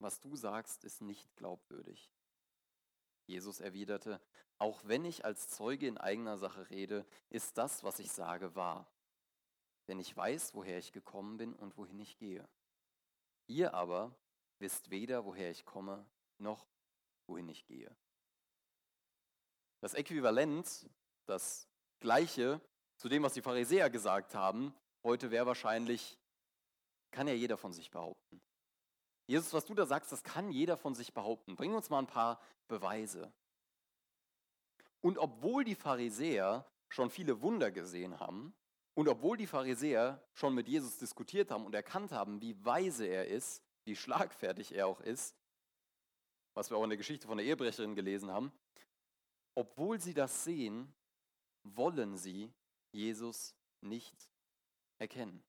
Was 0.00 0.20
du 0.20 0.36
sagst, 0.36 0.84
ist 0.84 1.00
nicht 1.00 1.34
glaubwürdig. 1.34 2.12
Jesus 3.24 3.60
erwiderte, 3.60 4.20
auch 4.58 4.82
wenn 4.84 5.06
ich 5.06 5.24
als 5.24 5.48
Zeuge 5.48 5.86
in 5.86 5.96
eigener 5.96 6.36
Sache 6.36 6.68
rede, 6.68 7.06
ist 7.30 7.56
das, 7.56 7.82
was 7.84 8.00
ich 8.00 8.12
sage, 8.12 8.54
wahr. 8.54 8.86
Denn 9.86 9.98
ich 9.98 10.14
weiß, 10.14 10.52
woher 10.52 10.76
ich 10.76 10.92
gekommen 10.92 11.38
bin 11.38 11.54
und 11.54 11.78
wohin 11.78 12.00
ich 12.00 12.18
gehe. 12.18 12.46
Ihr 13.46 13.72
aber 13.72 14.14
wisst 14.58 14.90
weder, 14.90 15.24
woher 15.24 15.50
ich 15.50 15.64
komme, 15.64 16.04
noch 16.36 16.68
wohin 17.26 17.48
ich 17.48 17.64
gehe. 17.64 17.96
Das 19.80 19.94
Äquivalent, 19.94 20.90
das 21.24 21.66
gleiche 21.98 22.60
zu 22.96 23.08
dem, 23.08 23.22
was 23.22 23.32
die 23.32 23.42
Pharisäer 23.42 23.88
gesagt 23.88 24.34
haben, 24.34 24.74
heute 25.08 25.30
wäre 25.30 25.46
wahrscheinlich, 25.46 26.18
kann 27.10 27.26
ja 27.26 27.34
jeder 27.34 27.56
von 27.56 27.72
sich 27.72 27.90
behaupten. 27.90 28.40
Jesus, 29.26 29.52
was 29.52 29.64
du 29.64 29.74
da 29.74 29.86
sagst, 29.86 30.12
das 30.12 30.22
kann 30.22 30.50
jeder 30.50 30.76
von 30.76 30.94
sich 30.94 31.12
behaupten. 31.12 31.56
Bring 31.56 31.74
uns 31.74 31.90
mal 31.90 31.98
ein 31.98 32.06
paar 32.06 32.40
Beweise. 32.68 33.32
Und 35.00 35.18
obwohl 35.18 35.64
die 35.64 35.74
Pharisäer 35.74 36.66
schon 36.88 37.10
viele 37.10 37.40
Wunder 37.40 37.70
gesehen 37.70 38.20
haben 38.20 38.54
und 38.94 39.08
obwohl 39.08 39.36
die 39.36 39.46
Pharisäer 39.46 40.22
schon 40.34 40.54
mit 40.54 40.68
Jesus 40.68 40.98
diskutiert 40.98 41.50
haben 41.50 41.64
und 41.64 41.74
erkannt 41.74 42.12
haben, 42.12 42.40
wie 42.40 42.62
weise 42.64 43.06
er 43.06 43.28
ist, 43.28 43.62
wie 43.84 43.96
schlagfertig 43.96 44.74
er 44.74 44.86
auch 44.86 45.00
ist, 45.00 45.34
was 46.54 46.70
wir 46.70 46.76
auch 46.76 46.84
in 46.84 46.90
der 46.90 46.98
Geschichte 46.98 47.26
von 47.26 47.38
der 47.38 47.46
Ehebrecherin 47.46 47.94
gelesen 47.94 48.30
haben, 48.30 48.52
obwohl 49.54 50.00
sie 50.00 50.14
das 50.14 50.44
sehen, 50.44 50.92
wollen 51.62 52.16
sie 52.16 52.52
Jesus 52.92 53.54
nicht 53.80 54.30
erkennen. 54.98 55.42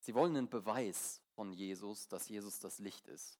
Sie 0.00 0.14
wollen 0.14 0.36
einen 0.36 0.48
Beweis 0.48 1.20
von 1.34 1.52
Jesus, 1.52 2.08
dass 2.08 2.28
Jesus 2.28 2.58
das 2.60 2.78
Licht 2.78 3.06
ist. 3.08 3.38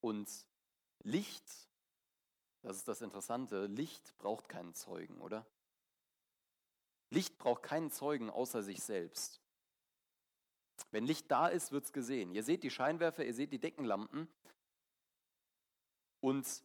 Und 0.00 0.28
Licht, 1.04 1.44
das 2.62 2.76
ist 2.76 2.88
das 2.88 3.00
Interessante, 3.00 3.66
Licht 3.66 4.16
braucht 4.18 4.48
keinen 4.48 4.74
Zeugen, 4.74 5.20
oder? 5.20 5.46
Licht 7.10 7.38
braucht 7.38 7.62
keinen 7.62 7.90
Zeugen 7.90 8.30
außer 8.30 8.62
sich 8.62 8.82
selbst. 8.82 9.40
Wenn 10.90 11.06
Licht 11.06 11.30
da 11.30 11.48
ist, 11.48 11.72
wird 11.72 11.84
es 11.84 11.92
gesehen. 11.92 12.32
Ihr 12.32 12.42
seht 12.42 12.62
die 12.62 12.70
Scheinwerfer, 12.70 13.24
ihr 13.24 13.34
seht 13.34 13.52
die 13.52 13.58
Deckenlampen. 13.58 14.28
Und 16.20 16.62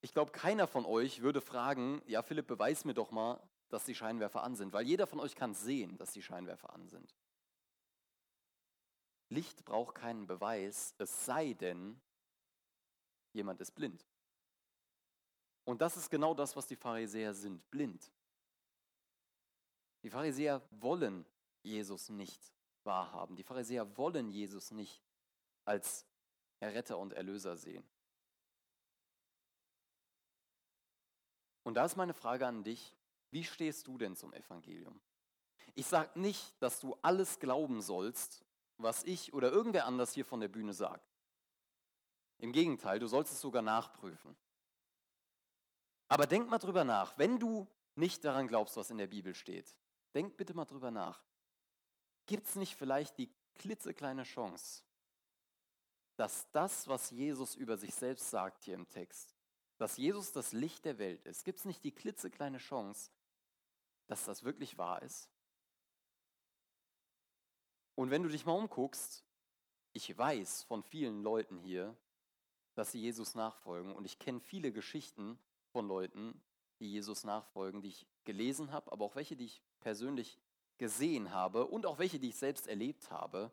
ich 0.00 0.12
glaube, 0.12 0.32
keiner 0.32 0.66
von 0.66 0.86
euch 0.86 1.20
würde 1.22 1.40
fragen, 1.40 2.02
ja 2.06 2.22
Philipp, 2.22 2.46
beweis 2.46 2.84
mir 2.84 2.94
doch 2.94 3.10
mal, 3.10 3.40
dass 3.68 3.84
die 3.84 3.94
Scheinwerfer 3.94 4.42
an 4.42 4.56
sind, 4.56 4.72
weil 4.72 4.86
jeder 4.86 5.06
von 5.06 5.20
euch 5.20 5.34
kann 5.34 5.54
sehen, 5.54 5.96
dass 5.96 6.12
die 6.12 6.22
Scheinwerfer 6.22 6.72
an 6.72 6.88
sind. 6.88 7.14
Licht 9.28 9.64
braucht 9.64 9.94
keinen 9.94 10.26
Beweis, 10.26 10.94
es 10.98 11.24
sei 11.24 11.52
denn, 11.52 12.00
jemand 13.32 13.60
ist 13.60 13.72
blind. 13.72 14.04
Und 15.64 15.80
das 15.80 15.96
ist 15.96 16.10
genau 16.10 16.34
das, 16.34 16.56
was 16.56 16.66
die 16.66 16.76
Pharisäer 16.76 17.32
sind, 17.32 17.70
blind. 17.70 18.10
Die 20.02 20.10
Pharisäer 20.10 20.62
wollen 20.70 21.24
Jesus 21.62 22.08
nicht 22.08 22.52
wahrhaben. 22.82 23.36
Die 23.36 23.44
Pharisäer 23.44 23.96
wollen 23.96 24.30
Jesus 24.30 24.72
nicht 24.72 25.00
als 25.64 26.06
Erretter 26.58 26.98
und 26.98 27.12
Erlöser 27.12 27.56
sehen. 27.56 27.84
Und 31.62 31.74
da 31.74 31.84
ist 31.84 31.96
meine 31.96 32.14
Frage 32.14 32.46
an 32.46 32.64
dich, 32.64 32.94
wie 33.30 33.44
stehst 33.44 33.86
du 33.86 33.98
denn 33.98 34.16
zum 34.16 34.32
Evangelium? 34.32 35.00
Ich 35.74 35.86
sage 35.86 36.18
nicht, 36.18 36.60
dass 36.60 36.80
du 36.80 36.96
alles 37.02 37.38
glauben 37.38 37.80
sollst, 37.80 38.44
was 38.78 39.04
ich 39.04 39.32
oder 39.34 39.50
irgendwer 39.50 39.86
anders 39.86 40.12
hier 40.12 40.24
von 40.24 40.40
der 40.40 40.48
Bühne 40.48 40.72
sagt. 40.72 41.06
Im 42.38 42.52
Gegenteil, 42.52 42.98
du 42.98 43.06
sollst 43.06 43.32
es 43.32 43.40
sogar 43.40 43.62
nachprüfen. 43.62 44.34
Aber 46.08 46.26
denk 46.26 46.48
mal 46.48 46.58
drüber 46.58 46.84
nach, 46.84 47.16
wenn 47.18 47.38
du 47.38 47.68
nicht 47.94 48.24
daran 48.24 48.48
glaubst, 48.48 48.76
was 48.76 48.90
in 48.90 48.98
der 48.98 49.06
Bibel 49.06 49.34
steht, 49.34 49.76
denk 50.14 50.36
bitte 50.36 50.54
mal 50.54 50.64
drüber 50.64 50.90
nach. 50.90 51.22
Gibt 52.26 52.46
es 52.46 52.56
nicht 52.56 52.74
vielleicht 52.74 53.18
die 53.18 53.30
klitzekleine 53.54 54.24
Chance, 54.24 54.82
dass 56.16 56.50
das, 56.50 56.88
was 56.88 57.10
Jesus 57.10 57.54
über 57.54 57.76
sich 57.76 57.94
selbst 57.94 58.30
sagt 58.30 58.64
hier 58.64 58.74
im 58.74 58.88
Text, 58.88 59.36
dass 59.80 59.96
Jesus 59.96 60.30
das 60.32 60.52
Licht 60.52 60.84
der 60.84 60.98
Welt 60.98 61.24
ist, 61.24 61.42
gibt 61.42 61.58
es 61.58 61.64
nicht 61.64 61.82
die 61.84 61.90
klitzekleine 61.90 62.58
Chance, 62.58 63.10
dass 64.08 64.26
das 64.26 64.44
wirklich 64.44 64.76
wahr 64.76 65.00
ist? 65.00 65.30
Und 67.94 68.10
wenn 68.10 68.22
du 68.22 68.28
dich 68.28 68.44
mal 68.44 68.52
umguckst, 68.52 69.24
ich 69.94 70.16
weiß 70.16 70.64
von 70.64 70.82
vielen 70.82 71.22
Leuten 71.22 71.56
hier, 71.56 71.96
dass 72.74 72.92
sie 72.92 73.00
Jesus 73.00 73.34
nachfolgen 73.34 73.94
und 73.94 74.04
ich 74.04 74.18
kenne 74.18 74.40
viele 74.40 74.70
Geschichten 74.70 75.38
von 75.72 75.88
Leuten, 75.88 76.42
die 76.78 76.90
Jesus 76.90 77.24
nachfolgen, 77.24 77.80
die 77.80 77.88
ich 77.88 78.06
gelesen 78.24 78.72
habe, 78.72 78.92
aber 78.92 79.06
auch 79.06 79.16
welche, 79.16 79.34
die 79.34 79.46
ich 79.46 79.62
persönlich 79.80 80.38
gesehen 80.76 81.30
habe 81.30 81.66
und 81.66 81.86
auch 81.86 81.98
welche, 81.98 82.18
die 82.18 82.28
ich 82.28 82.36
selbst 82.36 82.66
erlebt 82.66 83.10
habe. 83.10 83.50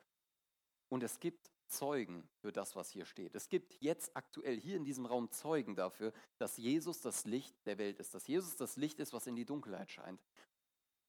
Und 0.90 1.04
es 1.04 1.22
gibt 1.22 1.52
Zeugen 1.68 2.28
für 2.40 2.52
das, 2.52 2.76
was 2.76 2.90
hier 2.90 3.06
steht. 3.06 3.36
Es 3.36 3.50
gibt 3.50 3.76
jetzt 3.82 4.16
aktuell 4.16 4.60
hier 4.60 4.78
in 4.78 4.86
diesem 4.86 5.06
Raum 5.06 5.32
Zeugen 5.32 5.76
dafür, 5.76 6.14
dass 6.38 6.58
Jesus 6.58 7.02
das 7.02 7.26
Licht 7.26 7.56
der 7.66 7.78
Welt 7.78 8.00
ist, 8.00 8.14
dass 8.14 8.28
Jesus 8.28 8.56
das 8.56 8.78
Licht 8.78 9.00
ist, 9.00 9.14
was 9.14 9.28
in 9.28 9.36
die 9.36 9.46
Dunkelheit 9.46 9.92
scheint. 9.92 10.22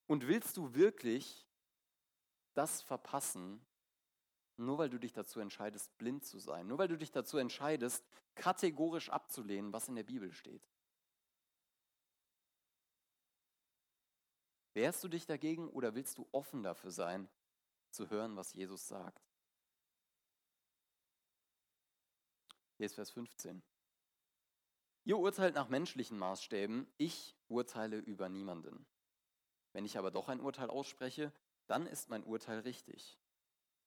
Und 0.07 0.27
willst 0.27 0.57
du 0.57 0.75
wirklich 0.75 1.47
das 2.55 2.83
verpassen, 2.83 3.65
nur 4.57 4.79
weil 4.79 4.91
du 4.91 4.99
dich 4.99 5.13
dazu 5.13 5.39
entscheidest, 5.39 5.97
blind 5.99 6.25
zu 6.25 6.39
sein, 6.39 6.67
nur 6.67 6.79
weil 6.79 6.89
du 6.89 6.99
dich 6.99 7.13
dazu 7.13 7.39
entscheidest, 7.39 8.05
kategorisch 8.35 9.11
abzulehnen, 9.11 9.73
was 9.73 9.89
in 9.89 9.95
der 9.95 10.03
Bibel 10.03 10.33
steht? 10.33 10.69
Wehrst 14.75 15.03
du 15.03 15.09
dich 15.09 15.27
dagegen 15.27 15.69
oder 15.69 15.95
willst 15.95 16.19
du 16.19 16.29
offen 16.33 16.63
dafür 16.63 16.91
sein, 16.91 17.29
zu 17.91 18.11
hören, 18.11 18.37
was 18.37 18.53
Jesus 18.53 18.87
sagt? 18.89 19.28
Hier 22.79 22.87
ist 22.87 22.95
Vers 22.95 23.11
15. 23.11 23.61
Ihr 25.03 25.19
urteilt 25.19 25.57
nach 25.57 25.69
menschlichen 25.69 26.17
Maßstäben, 26.17 26.87
ich 26.97 27.35
urteile 27.49 27.99
über 27.99 28.29
niemanden. 28.29 28.87
Wenn 29.73 29.85
ich 29.85 29.99
aber 29.99 30.13
doch 30.13 30.29
ein 30.29 30.41
Urteil 30.41 30.71
ausspreche, 30.71 31.33
dann 31.67 31.89
ist 31.89 32.09
mein 32.09 32.23
Urteil 32.23 32.61
richtig. 32.61 33.19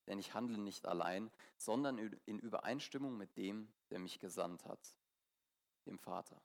Denn 0.07 0.19
ich 0.19 0.33
handle 0.33 0.57
nicht 0.57 0.86
allein, 0.86 1.31
sondern 1.55 1.98
in 2.25 2.39
Übereinstimmung 2.39 3.17
mit 3.17 3.38
dem, 3.38 3.71
der 3.91 4.00
mich 4.00 4.19
gesandt 4.19 4.65
hat, 4.65 4.98
dem 5.86 5.98
Vater. 5.98 6.41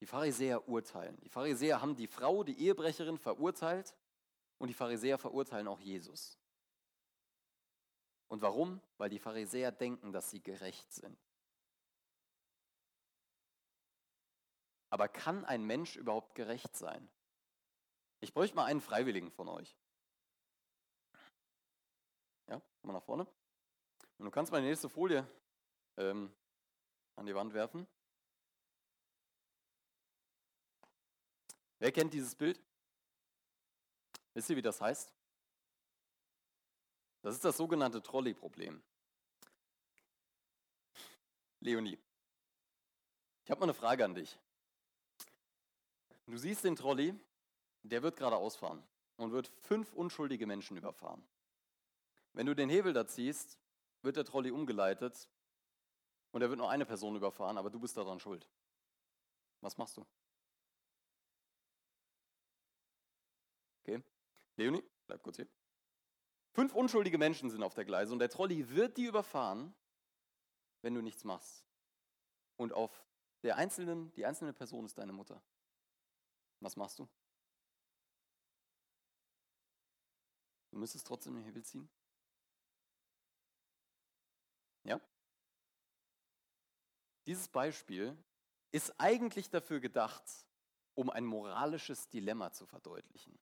Die 0.00 0.06
Pharisäer 0.06 0.68
urteilen. 0.68 1.20
Die 1.20 1.28
Pharisäer 1.28 1.80
haben 1.80 1.94
die 1.94 2.08
Frau, 2.08 2.42
die 2.42 2.58
Ehebrecherin, 2.58 3.16
verurteilt 3.16 3.94
und 4.58 4.66
die 4.66 4.74
Pharisäer 4.74 5.18
verurteilen 5.18 5.68
auch 5.68 5.78
Jesus. 5.78 6.36
Und 8.32 8.40
warum? 8.40 8.80
Weil 8.96 9.10
die 9.10 9.18
Pharisäer 9.18 9.70
denken, 9.70 10.10
dass 10.10 10.30
sie 10.30 10.42
gerecht 10.42 10.90
sind. 10.90 11.18
Aber 14.88 15.06
kann 15.06 15.44
ein 15.44 15.66
Mensch 15.66 15.96
überhaupt 15.96 16.34
gerecht 16.34 16.74
sein? 16.74 17.06
Ich 18.20 18.32
bräuchte 18.32 18.56
mal 18.56 18.64
einen 18.64 18.80
Freiwilligen 18.80 19.30
von 19.30 19.50
euch. 19.50 19.76
Ja, 22.48 22.62
komm 22.80 22.88
mal 22.88 22.94
nach 22.94 23.04
vorne. 23.04 23.26
Und 24.16 24.24
du 24.24 24.30
kannst 24.30 24.50
mal 24.50 24.62
die 24.62 24.68
nächste 24.68 24.88
Folie 24.88 25.28
ähm, 25.98 26.34
an 27.16 27.26
die 27.26 27.34
Wand 27.34 27.52
werfen. 27.52 27.86
Wer 31.80 31.92
kennt 31.92 32.14
dieses 32.14 32.34
Bild? 32.34 32.58
Wisst 34.32 34.48
ihr, 34.48 34.56
wie 34.56 34.62
das 34.62 34.80
heißt? 34.80 35.12
Das 37.22 37.34
ist 37.34 37.44
das 37.44 37.56
sogenannte 37.56 38.02
Trolley-Problem. 38.02 38.82
Leonie, 41.60 41.98
ich 43.44 43.50
habe 43.50 43.60
mal 43.60 43.66
eine 43.66 43.74
Frage 43.74 44.04
an 44.04 44.14
dich. 44.14 44.36
Du 46.26 46.36
siehst 46.36 46.64
den 46.64 46.74
Trolley, 46.74 47.14
der 47.82 48.02
wird 48.02 48.16
gerade 48.16 48.36
ausfahren 48.36 48.82
und 49.16 49.30
wird 49.30 49.48
fünf 49.60 49.92
unschuldige 49.92 50.46
Menschen 50.46 50.76
überfahren. 50.76 51.24
Wenn 52.32 52.46
du 52.46 52.54
den 52.54 52.68
Hebel 52.68 52.92
da 52.92 53.06
ziehst, 53.06 53.58
wird 54.02 54.16
der 54.16 54.24
Trolley 54.24 54.50
umgeleitet 54.50 55.28
und 56.32 56.42
er 56.42 56.48
wird 56.48 56.58
nur 56.58 56.70
eine 56.70 56.86
Person 56.86 57.14
überfahren, 57.14 57.58
aber 57.58 57.70
du 57.70 57.78
bist 57.78 57.96
daran 57.96 58.18
schuld. 58.18 58.48
Was 59.60 59.76
machst 59.78 59.96
du? 59.96 60.06
Okay. 63.82 64.02
Leonie, 64.56 64.82
bleib 65.06 65.22
kurz 65.22 65.36
hier. 65.36 65.48
Fünf 66.52 66.74
unschuldige 66.74 67.18
Menschen 67.18 67.50
sind 67.50 67.62
auf 67.62 67.74
der 67.74 67.84
Gleise 67.84 68.12
und 68.12 68.18
der 68.18 68.28
Trolley 68.28 68.68
wird 68.70 68.96
die 68.98 69.04
überfahren, 69.04 69.74
wenn 70.82 70.94
du 70.94 71.00
nichts 71.00 71.24
machst. 71.24 71.64
Und 72.56 72.72
auf 72.72 73.04
der 73.42 73.56
einzelnen, 73.56 74.12
die 74.12 74.26
einzelne 74.26 74.52
Person 74.52 74.84
ist 74.84 74.98
deine 74.98 75.12
Mutter. 75.12 75.42
Was 76.60 76.76
machst 76.76 76.98
du? 76.98 77.08
Du 80.70 80.78
müsstest 80.78 81.06
trotzdem 81.06 81.34
den 81.34 81.44
Hebel 81.44 81.64
ziehen? 81.64 81.88
Ja? 84.84 85.00
Dieses 87.26 87.48
Beispiel 87.48 88.16
ist 88.72 88.92
eigentlich 88.98 89.50
dafür 89.50 89.80
gedacht, 89.80 90.24
um 90.94 91.10
ein 91.10 91.24
moralisches 91.24 92.08
Dilemma 92.08 92.52
zu 92.52 92.66
verdeutlichen. 92.66 93.38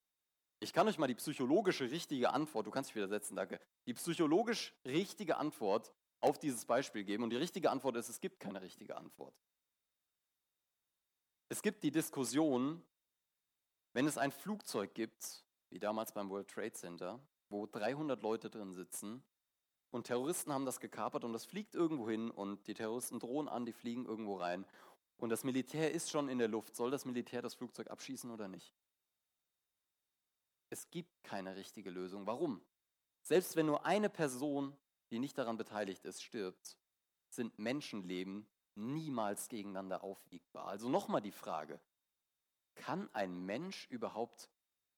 Ich 0.60 0.74
kann 0.74 0.86
euch 0.86 0.98
mal 0.98 1.06
die 1.06 1.14
psychologische 1.14 1.90
richtige 1.90 2.30
Antwort, 2.30 2.66
du 2.66 2.70
kannst 2.70 2.90
dich 2.90 2.96
wieder 2.96 3.08
setzen, 3.08 3.34
danke, 3.34 3.58
die 3.86 3.94
psychologisch 3.94 4.74
richtige 4.84 5.38
Antwort 5.38 5.90
auf 6.20 6.38
dieses 6.38 6.66
Beispiel 6.66 7.02
geben. 7.02 7.24
Und 7.24 7.30
die 7.30 7.36
richtige 7.36 7.70
Antwort 7.70 7.96
ist, 7.96 8.10
es 8.10 8.20
gibt 8.20 8.40
keine 8.40 8.60
richtige 8.60 8.96
Antwort. 8.96 9.34
Es 11.48 11.62
gibt 11.62 11.82
die 11.82 11.90
Diskussion, 11.90 12.84
wenn 13.94 14.06
es 14.06 14.18
ein 14.18 14.30
Flugzeug 14.30 14.94
gibt, 14.94 15.44
wie 15.70 15.78
damals 15.78 16.12
beim 16.12 16.28
World 16.28 16.48
Trade 16.48 16.72
Center, 16.72 17.20
wo 17.48 17.66
300 17.66 18.22
Leute 18.22 18.50
drin 18.50 18.72
sitzen 18.72 19.22
und 19.90 20.06
Terroristen 20.06 20.52
haben 20.52 20.66
das 20.66 20.78
gekapert 20.78 21.24
und 21.24 21.32
das 21.32 21.46
fliegt 21.46 21.74
irgendwo 21.74 22.08
hin 22.08 22.30
und 22.30 22.66
die 22.66 22.74
Terroristen 22.74 23.18
drohen 23.18 23.48
an, 23.48 23.66
die 23.66 23.72
fliegen 23.72 24.04
irgendwo 24.04 24.36
rein 24.36 24.64
und 25.16 25.30
das 25.30 25.42
Militär 25.42 25.92
ist 25.92 26.10
schon 26.10 26.28
in 26.28 26.38
der 26.38 26.48
Luft, 26.48 26.76
soll 26.76 26.90
das 26.90 27.04
Militär 27.04 27.42
das 27.42 27.54
Flugzeug 27.54 27.90
abschießen 27.90 28.30
oder 28.30 28.46
nicht? 28.46 28.74
Es 30.70 30.88
gibt 30.90 31.22
keine 31.24 31.56
richtige 31.56 31.90
Lösung. 31.90 32.26
Warum? 32.26 32.64
Selbst 33.22 33.56
wenn 33.56 33.66
nur 33.66 33.84
eine 33.84 34.08
Person, 34.08 34.76
die 35.10 35.18
nicht 35.18 35.36
daran 35.36 35.56
beteiligt 35.56 36.04
ist, 36.04 36.22
stirbt, 36.22 36.78
sind 37.28 37.58
Menschenleben 37.58 38.48
niemals 38.76 39.48
gegeneinander 39.48 40.02
aufwiegbar. 40.02 40.66
Also 40.66 40.88
nochmal 40.88 41.20
die 41.20 41.32
Frage, 41.32 41.80
kann 42.76 43.12
ein 43.12 43.44
Mensch 43.44 43.86
überhaupt 43.90 44.48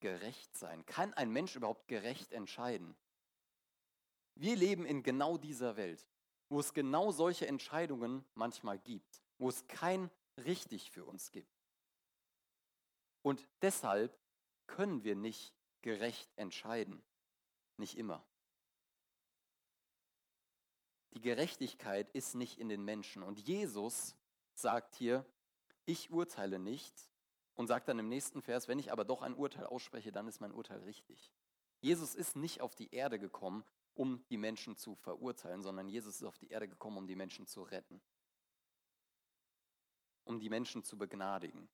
gerecht 0.01 0.57
sein? 0.57 0.85
Kann 0.87 1.15
ein 1.15 1.31
Mensch 1.31 1.57
überhaupt 1.57 1.89
gerecht 1.89 2.33
entscheiden? 2.33 2.95
Wir 4.35 4.57
leben 4.57 4.85
in 4.85 5.03
genau 5.03 5.39
dieser 5.39 5.77
Welt, 5.77 6.07
wo 6.49 6.61
es 6.61 6.75
genau 6.75 7.13
solche 7.13 7.47
Entscheidungen 7.47 8.25
manchmal 8.35 8.79
gibt, 8.79 9.23
wo 9.39 9.49
es 9.49 9.67
kein 9.69 10.11
richtig 10.37 10.91
für 10.91 11.05
uns 11.05 11.33
gibt. 11.33 11.63
Und 13.23 13.47
deshalb 13.63 14.19
können 14.67 15.05
wir 15.05 15.17
nicht 15.17 15.55
gerecht 15.83 16.31
entscheiden. 16.37 17.03
Nicht 17.77 17.97
immer. 17.99 18.25
Die 21.15 21.21
Gerechtigkeit 21.21 22.09
ist 22.11 22.35
nicht 22.35 22.59
in 22.59 22.69
den 22.69 22.85
Menschen. 22.85 23.23
Und 23.23 23.39
Jesus 23.39 24.17
sagt 24.55 24.95
hier, 24.95 25.27
ich 25.85 26.11
urteile 26.11 26.59
nicht 26.59 26.95
und 27.55 27.67
sagt 27.67 27.89
dann 27.89 27.99
im 27.99 28.09
nächsten 28.09 28.41
Vers, 28.41 28.69
wenn 28.69 28.79
ich 28.79 28.93
aber 28.93 29.05
doch 29.05 29.23
ein 29.23 29.35
Urteil 29.35 29.67
ausspreche, 29.67 30.13
dann 30.13 30.29
ist 30.29 30.41
mein 30.41 30.53
Urteil 30.53 30.81
richtig. 30.81 31.33
Jesus 31.81 32.15
ist 32.15 32.37
nicht 32.37 32.61
auf 32.61 32.75
die 32.75 32.95
Erde 32.95 33.19
gekommen, 33.19 33.65
um 33.95 34.25
die 34.31 34.39
Menschen 34.39 34.77
zu 34.77 34.95
verurteilen, 34.95 35.63
sondern 35.63 35.89
Jesus 35.89 36.17
ist 36.17 36.25
auf 36.25 36.39
die 36.39 36.49
Erde 36.49 36.69
gekommen, 36.69 36.97
um 36.97 37.07
die 37.07 37.17
Menschen 37.17 37.47
zu 37.47 37.63
retten, 37.63 38.01
um 40.25 40.39
die 40.39 40.49
Menschen 40.49 40.83
zu 40.83 40.97
begnadigen. 40.97 41.69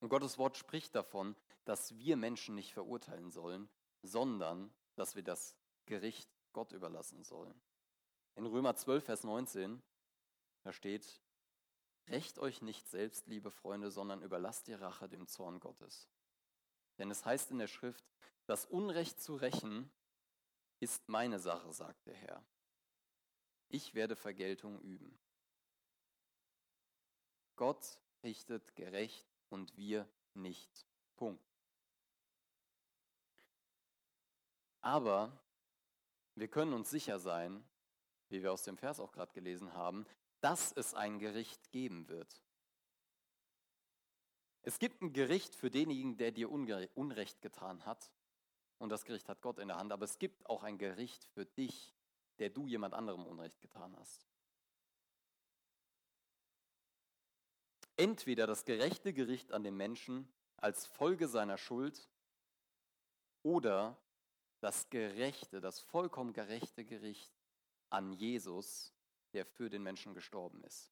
Und 0.00 0.08
Gottes 0.08 0.38
Wort 0.38 0.56
spricht 0.56 0.94
davon, 0.94 1.36
dass 1.64 1.96
wir 1.96 2.16
Menschen 2.16 2.54
nicht 2.54 2.72
verurteilen 2.72 3.30
sollen, 3.30 3.68
sondern 4.02 4.72
dass 4.96 5.14
wir 5.14 5.22
das 5.22 5.54
Gericht 5.86 6.30
Gott 6.52 6.72
überlassen 6.72 7.22
sollen. 7.22 7.60
In 8.34 8.46
Römer 8.46 8.74
12, 8.74 9.04
Vers 9.04 9.24
19, 9.24 9.82
da 10.62 10.72
steht, 10.72 11.20
Recht 12.10 12.40
euch 12.40 12.60
nicht 12.60 12.88
selbst, 12.88 13.28
liebe 13.28 13.52
Freunde, 13.52 13.90
sondern 13.92 14.22
überlasst 14.22 14.66
die 14.66 14.74
Rache 14.74 15.08
dem 15.08 15.28
Zorn 15.28 15.60
Gottes. 15.60 16.08
Denn 16.98 17.10
es 17.10 17.24
heißt 17.24 17.52
in 17.52 17.58
der 17.58 17.68
Schrift, 17.68 18.04
das 18.46 18.64
Unrecht 18.64 19.20
zu 19.20 19.36
rächen 19.36 19.92
ist 20.80 21.08
meine 21.08 21.38
Sache, 21.38 21.72
sagt 21.72 22.06
der 22.06 22.14
Herr. 22.14 22.44
Ich 23.68 23.94
werde 23.94 24.16
Vergeltung 24.16 24.80
üben. 24.80 25.20
Gott 27.54 28.00
richtet 28.24 28.74
gerecht 28.74 29.29
und 29.50 29.76
wir 29.76 30.08
nicht. 30.34 30.86
Punkt. 31.16 31.44
Aber 34.80 35.38
wir 36.34 36.48
können 36.48 36.72
uns 36.72 36.88
sicher 36.88 37.18
sein, 37.18 37.62
wie 38.28 38.42
wir 38.42 38.52
aus 38.52 38.62
dem 38.62 38.78
Vers 38.78 39.00
auch 39.00 39.12
gerade 39.12 39.32
gelesen 39.32 39.74
haben, 39.74 40.06
dass 40.40 40.72
es 40.72 40.94
ein 40.94 41.18
Gericht 41.18 41.70
geben 41.70 42.08
wird. 42.08 42.42
Es 44.62 44.78
gibt 44.78 45.02
ein 45.02 45.12
Gericht 45.12 45.54
für 45.54 45.70
denjenigen, 45.70 46.16
der 46.16 46.32
dir 46.32 46.50
Unrecht 46.50 47.42
getan 47.42 47.84
hat. 47.84 48.10
Und 48.78 48.90
das 48.90 49.04
Gericht 49.04 49.28
hat 49.28 49.42
Gott 49.42 49.58
in 49.58 49.68
der 49.68 49.76
Hand. 49.76 49.92
Aber 49.92 50.04
es 50.04 50.18
gibt 50.18 50.46
auch 50.46 50.62
ein 50.62 50.78
Gericht 50.78 51.24
für 51.24 51.44
dich, 51.44 51.94
der 52.38 52.50
du 52.50 52.66
jemand 52.66 52.94
anderem 52.94 53.26
Unrecht 53.26 53.60
getan 53.60 53.96
hast. 53.96 54.29
Entweder 58.00 58.46
das 58.46 58.64
gerechte 58.64 59.12
Gericht 59.12 59.52
an 59.52 59.62
den 59.62 59.76
Menschen 59.76 60.26
als 60.56 60.86
Folge 60.86 61.28
seiner 61.28 61.58
Schuld 61.58 62.08
oder 63.42 63.98
das 64.60 64.88
gerechte, 64.88 65.60
das 65.60 65.80
vollkommen 65.80 66.32
gerechte 66.32 66.84
Gericht 66.84 67.30
an 67.90 68.12
Jesus, 68.12 68.94
der 69.34 69.44
für 69.44 69.68
den 69.68 69.82
Menschen 69.82 70.14
gestorben 70.14 70.64
ist. 70.64 70.90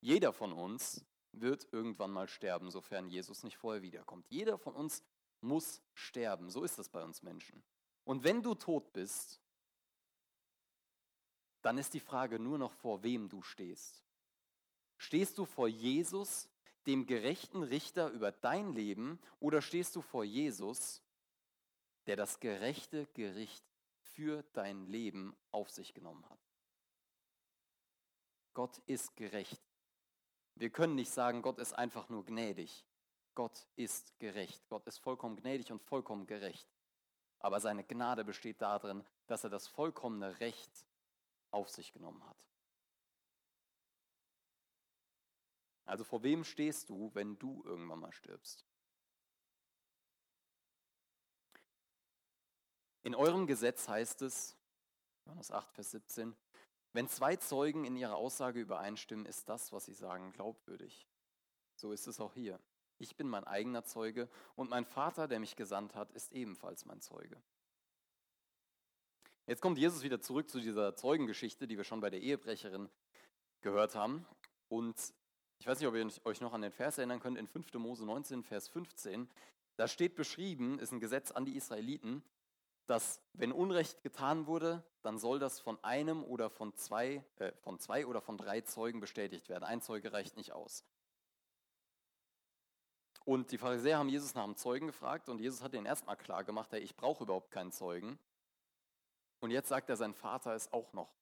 Jeder 0.00 0.32
von 0.32 0.52
uns 0.52 1.04
wird 1.32 1.66
irgendwann 1.72 2.12
mal 2.12 2.28
sterben, 2.28 2.70
sofern 2.70 3.08
Jesus 3.08 3.42
nicht 3.42 3.56
vorher 3.56 3.82
wiederkommt. 3.82 4.26
Jeder 4.28 4.58
von 4.58 4.74
uns 4.74 5.02
muss 5.40 5.82
sterben. 5.94 6.50
So 6.50 6.62
ist 6.62 6.78
es 6.78 6.88
bei 6.88 7.02
uns 7.02 7.22
Menschen. 7.22 7.62
Und 8.04 8.22
wenn 8.22 8.42
du 8.42 8.54
tot 8.54 8.92
bist, 8.92 9.40
dann 11.62 11.78
ist 11.78 11.94
die 11.94 12.00
Frage 12.00 12.38
nur 12.38 12.58
noch, 12.58 12.72
vor 12.72 13.02
wem 13.02 13.28
du 13.28 13.42
stehst. 13.42 14.02
Stehst 15.02 15.36
du 15.36 15.46
vor 15.46 15.66
Jesus, 15.66 16.48
dem 16.86 17.06
gerechten 17.06 17.64
Richter 17.64 18.10
über 18.10 18.30
dein 18.30 18.72
Leben, 18.72 19.18
oder 19.40 19.60
stehst 19.60 19.96
du 19.96 20.00
vor 20.00 20.22
Jesus, 20.22 21.02
der 22.06 22.14
das 22.14 22.38
gerechte 22.38 23.06
Gericht 23.06 23.64
für 23.98 24.44
dein 24.52 24.86
Leben 24.86 25.36
auf 25.50 25.70
sich 25.70 25.92
genommen 25.92 26.24
hat? 26.30 26.38
Gott 28.54 28.78
ist 28.86 29.16
gerecht. 29.16 29.60
Wir 30.54 30.70
können 30.70 30.94
nicht 30.94 31.10
sagen, 31.10 31.42
Gott 31.42 31.58
ist 31.58 31.72
einfach 31.72 32.08
nur 32.08 32.24
gnädig. 32.24 32.86
Gott 33.34 33.66
ist 33.74 34.16
gerecht. 34.20 34.62
Gott 34.68 34.86
ist 34.86 34.98
vollkommen 34.98 35.34
gnädig 35.34 35.72
und 35.72 35.82
vollkommen 35.82 36.28
gerecht. 36.28 36.68
Aber 37.40 37.58
seine 37.58 37.82
Gnade 37.82 38.24
besteht 38.24 38.62
darin, 38.62 39.04
dass 39.26 39.42
er 39.42 39.50
das 39.50 39.66
vollkommene 39.66 40.38
Recht 40.38 40.86
auf 41.50 41.70
sich 41.70 41.92
genommen 41.92 42.24
hat. 42.24 42.51
Also 45.84 46.04
vor 46.04 46.22
wem 46.22 46.44
stehst 46.44 46.88
du, 46.90 47.10
wenn 47.14 47.38
du 47.38 47.62
irgendwann 47.64 48.00
mal 48.00 48.12
stirbst? 48.12 48.64
In 53.02 53.14
eurem 53.14 53.46
Gesetz 53.46 53.88
heißt 53.88 54.22
es, 54.22 54.56
Johannes 55.24 55.50
8, 55.50 55.72
Vers 55.72 55.90
17, 55.90 56.36
wenn 56.92 57.08
zwei 57.08 57.36
Zeugen 57.36 57.84
in 57.84 57.96
ihrer 57.96 58.16
Aussage 58.16 58.60
übereinstimmen, 58.60 59.26
ist 59.26 59.48
das, 59.48 59.72
was 59.72 59.86
sie 59.86 59.94
sagen, 59.94 60.32
glaubwürdig. 60.32 61.08
So 61.74 61.90
ist 61.92 62.06
es 62.06 62.20
auch 62.20 62.34
hier. 62.34 62.60
Ich 62.98 63.16
bin 63.16 63.28
mein 63.28 63.44
eigener 63.44 63.84
Zeuge 63.84 64.28
und 64.54 64.70
mein 64.70 64.84
Vater, 64.84 65.26
der 65.26 65.40
mich 65.40 65.56
gesandt 65.56 65.96
hat, 65.96 66.12
ist 66.12 66.32
ebenfalls 66.32 66.84
mein 66.84 67.00
Zeuge. 67.00 67.42
Jetzt 69.46 69.60
kommt 69.60 69.78
Jesus 69.78 70.04
wieder 70.04 70.20
zurück 70.20 70.48
zu 70.48 70.60
dieser 70.60 70.94
Zeugengeschichte, 70.94 71.66
die 71.66 71.76
wir 71.76 71.84
schon 71.84 72.00
bei 72.00 72.10
der 72.10 72.20
Ehebrecherin 72.20 72.88
gehört 73.60 73.96
haben. 73.96 74.24
Und 74.68 74.96
ich 75.62 75.68
weiß 75.68 75.78
nicht, 75.78 75.86
ob 75.86 75.94
ihr 75.94 76.10
euch 76.24 76.40
noch 76.40 76.54
an 76.54 76.62
den 76.62 76.72
Vers 76.72 76.98
erinnern 76.98 77.20
könnt, 77.20 77.38
in 77.38 77.46
5. 77.46 77.74
Mose 77.74 78.04
19, 78.04 78.42
Vers 78.42 78.66
15. 78.66 79.30
Da 79.76 79.86
steht 79.86 80.16
beschrieben, 80.16 80.80
ist 80.80 80.90
ein 80.90 80.98
Gesetz 80.98 81.30
an 81.30 81.44
die 81.44 81.54
Israeliten, 81.54 82.24
dass 82.86 83.22
wenn 83.32 83.52
Unrecht 83.52 84.02
getan 84.02 84.48
wurde, 84.48 84.82
dann 85.02 85.18
soll 85.18 85.38
das 85.38 85.60
von 85.60 85.78
einem 85.84 86.24
oder 86.24 86.50
von 86.50 86.74
zwei, 86.74 87.24
äh, 87.36 87.52
von 87.60 87.78
zwei 87.78 88.06
oder 88.06 88.20
von 88.20 88.38
drei 88.38 88.62
Zeugen 88.62 88.98
bestätigt 88.98 89.48
werden. 89.48 89.62
Ein 89.62 89.80
Zeuge 89.80 90.12
reicht 90.12 90.36
nicht 90.36 90.50
aus. 90.50 90.84
Und 93.24 93.52
die 93.52 93.58
Pharisäer 93.58 93.98
haben 93.98 94.08
Jesus 94.08 94.34
nach 94.34 94.42
einem 94.42 94.56
Zeugen 94.56 94.88
gefragt 94.88 95.28
und 95.28 95.38
Jesus 95.38 95.62
hat 95.62 95.74
ihnen 95.74 95.86
erstmal 95.86 96.16
klar 96.16 96.42
gemacht, 96.42 96.72
hey, 96.72 96.80
ich 96.80 96.96
brauche 96.96 97.22
überhaupt 97.22 97.52
keinen 97.52 97.70
Zeugen. 97.70 98.18
Und 99.38 99.52
jetzt 99.52 99.68
sagt 99.68 99.90
er, 99.90 99.96
sein 99.96 100.12
Vater 100.12 100.56
ist 100.56 100.72
auch 100.72 100.92
noch 100.92 101.14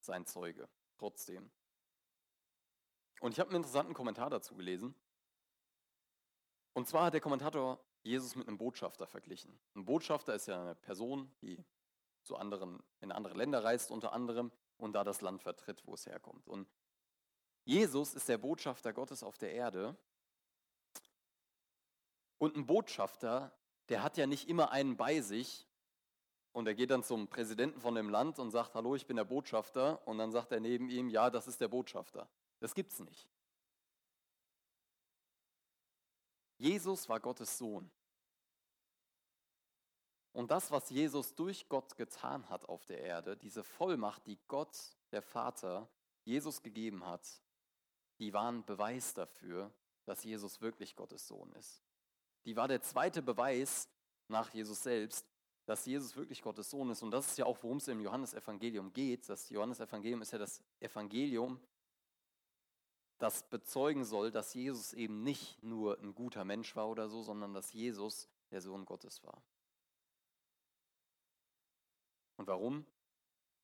sein 0.00 0.26
Zeuge, 0.26 0.68
trotzdem. 0.98 1.52
Und 3.20 3.32
ich 3.32 3.40
habe 3.40 3.50
einen 3.50 3.58
interessanten 3.58 3.94
Kommentar 3.94 4.30
dazu 4.30 4.56
gelesen. 4.56 4.94
Und 6.72 6.88
zwar 6.88 7.06
hat 7.06 7.14
der 7.14 7.20
Kommentator 7.20 7.78
Jesus 8.02 8.34
mit 8.34 8.48
einem 8.48 8.58
Botschafter 8.58 9.06
verglichen. 9.06 9.58
Ein 9.74 9.84
Botschafter 9.84 10.34
ist 10.34 10.46
ja 10.46 10.60
eine 10.60 10.74
Person, 10.74 11.30
die 11.42 11.62
zu 12.22 12.36
anderen, 12.36 12.82
in 13.00 13.12
andere 13.12 13.34
Länder 13.34 13.62
reist 13.62 13.90
unter 13.90 14.12
anderem 14.12 14.50
und 14.78 14.94
da 14.94 15.04
das 15.04 15.20
Land 15.20 15.42
vertritt, 15.42 15.86
wo 15.86 15.94
es 15.94 16.06
herkommt. 16.06 16.48
Und 16.48 16.68
Jesus 17.64 18.14
ist 18.14 18.28
der 18.28 18.38
Botschafter 18.38 18.92
Gottes 18.92 19.22
auf 19.22 19.38
der 19.38 19.52
Erde 19.52 19.96
und 22.40 22.56
ein 22.56 22.64
Botschafter, 22.64 23.52
der 23.90 24.02
hat 24.02 24.16
ja 24.16 24.26
nicht 24.26 24.48
immer 24.48 24.70
einen 24.70 24.96
bei 24.96 25.20
sich 25.20 25.68
und 26.52 26.66
er 26.66 26.74
geht 26.74 26.90
dann 26.90 27.04
zum 27.04 27.28
Präsidenten 27.28 27.80
von 27.80 27.94
dem 27.94 28.08
Land 28.08 28.38
und 28.38 28.50
sagt, 28.50 28.74
hallo, 28.74 28.96
ich 28.96 29.06
bin 29.06 29.16
der 29.16 29.24
Botschafter. 29.24 30.06
Und 30.06 30.18
dann 30.18 30.32
sagt 30.32 30.50
er 30.50 30.60
neben 30.60 30.88
ihm, 30.88 31.08
ja, 31.08 31.30
das 31.30 31.46
ist 31.46 31.60
der 31.60 31.68
Botschafter. 31.68 32.28
Das 32.60 32.74
gibt's 32.74 33.00
nicht. 33.00 33.28
Jesus 36.58 37.08
war 37.08 37.20
Gottes 37.20 37.56
Sohn. 37.56 37.90
Und 40.32 40.50
das, 40.50 40.70
was 40.70 40.90
Jesus 40.90 41.34
durch 41.34 41.68
Gott 41.68 41.96
getan 41.96 42.48
hat 42.48 42.66
auf 42.68 42.84
der 42.86 43.00
Erde, 43.00 43.36
diese 43.36 43.64
Vollmacht, 43.64 44.26
die 44.26 44.38
Gott, 44.46 44.76
der 45.10 45.22
Vater, 45.22 45.88
Jesus 46.24 46.62
gegeben 46.62 47.04
hat, 47.04 47.26
die 48.18 48.32
waren 48.32 48.64
Beweis 48.64 49.14
dafür, 49.14 49.72
dass 50.04 50.22
Jesus 50.22 50.60
wirklich 50.60 50.94
Gottes 50.94 51.26
Sohn 51.26 51.50
ist. 51.54 51.82
Die 52.44 52.56
war 52.56 52.68
der 52.68 52.82
zweite 52.82 53.22
Beweis 53.22 53.88
nach 54.28 54.52
Jesus 54.52 54.82
selbst, 54.82 55.26
dass 55.64 55.86
Jesus 55.86 56.14
wirklich 56.16 56.42
Gottes 56.42 56.70
Sohn 56.70 56.90
ist. 56.90 57.02
Und 57.02 57.10
das 57.10 57.26
ist 57.26 57.38
ja 57.38 57.46
auch, 57.46 57.62
worum 57.62 57.78
es 57.78 57.88
im 57.88 58.00
Johannesevangelium 58.00 58.92
geht. 58.92 59.28
Das 59.28 59.50
Johannesevangelium 59.50 60.22
ist 60.22 60.32
ja 60.32 60.38
das 60.38 60.62
Evangelium, 60.78 61.60
das 63.20 63.44
bezeugen 63.44 64.04
soll, 64.04 64.32
dass 64.32 64.54
Jesus 64.54 64.92
eben 64.92 65.22
nicht 65.22 65.62
nur 65.62 65.98
ein 66.00 66.14
guter 66.14 66.44
Mensch 66.44 66.74
war 66.74 66.88
oder 66.88 67.08
so, 67.08 67.22
sondern 67.22 67.54
dass 67.54 67.72
Jesus 67.72 68.28
der 68.50 68.60
Sohn 68.60 68.84
Gottes 68.84 69.22
war. 69.22 69.42
Und 72.36 72.48
warum? 72.48 72.84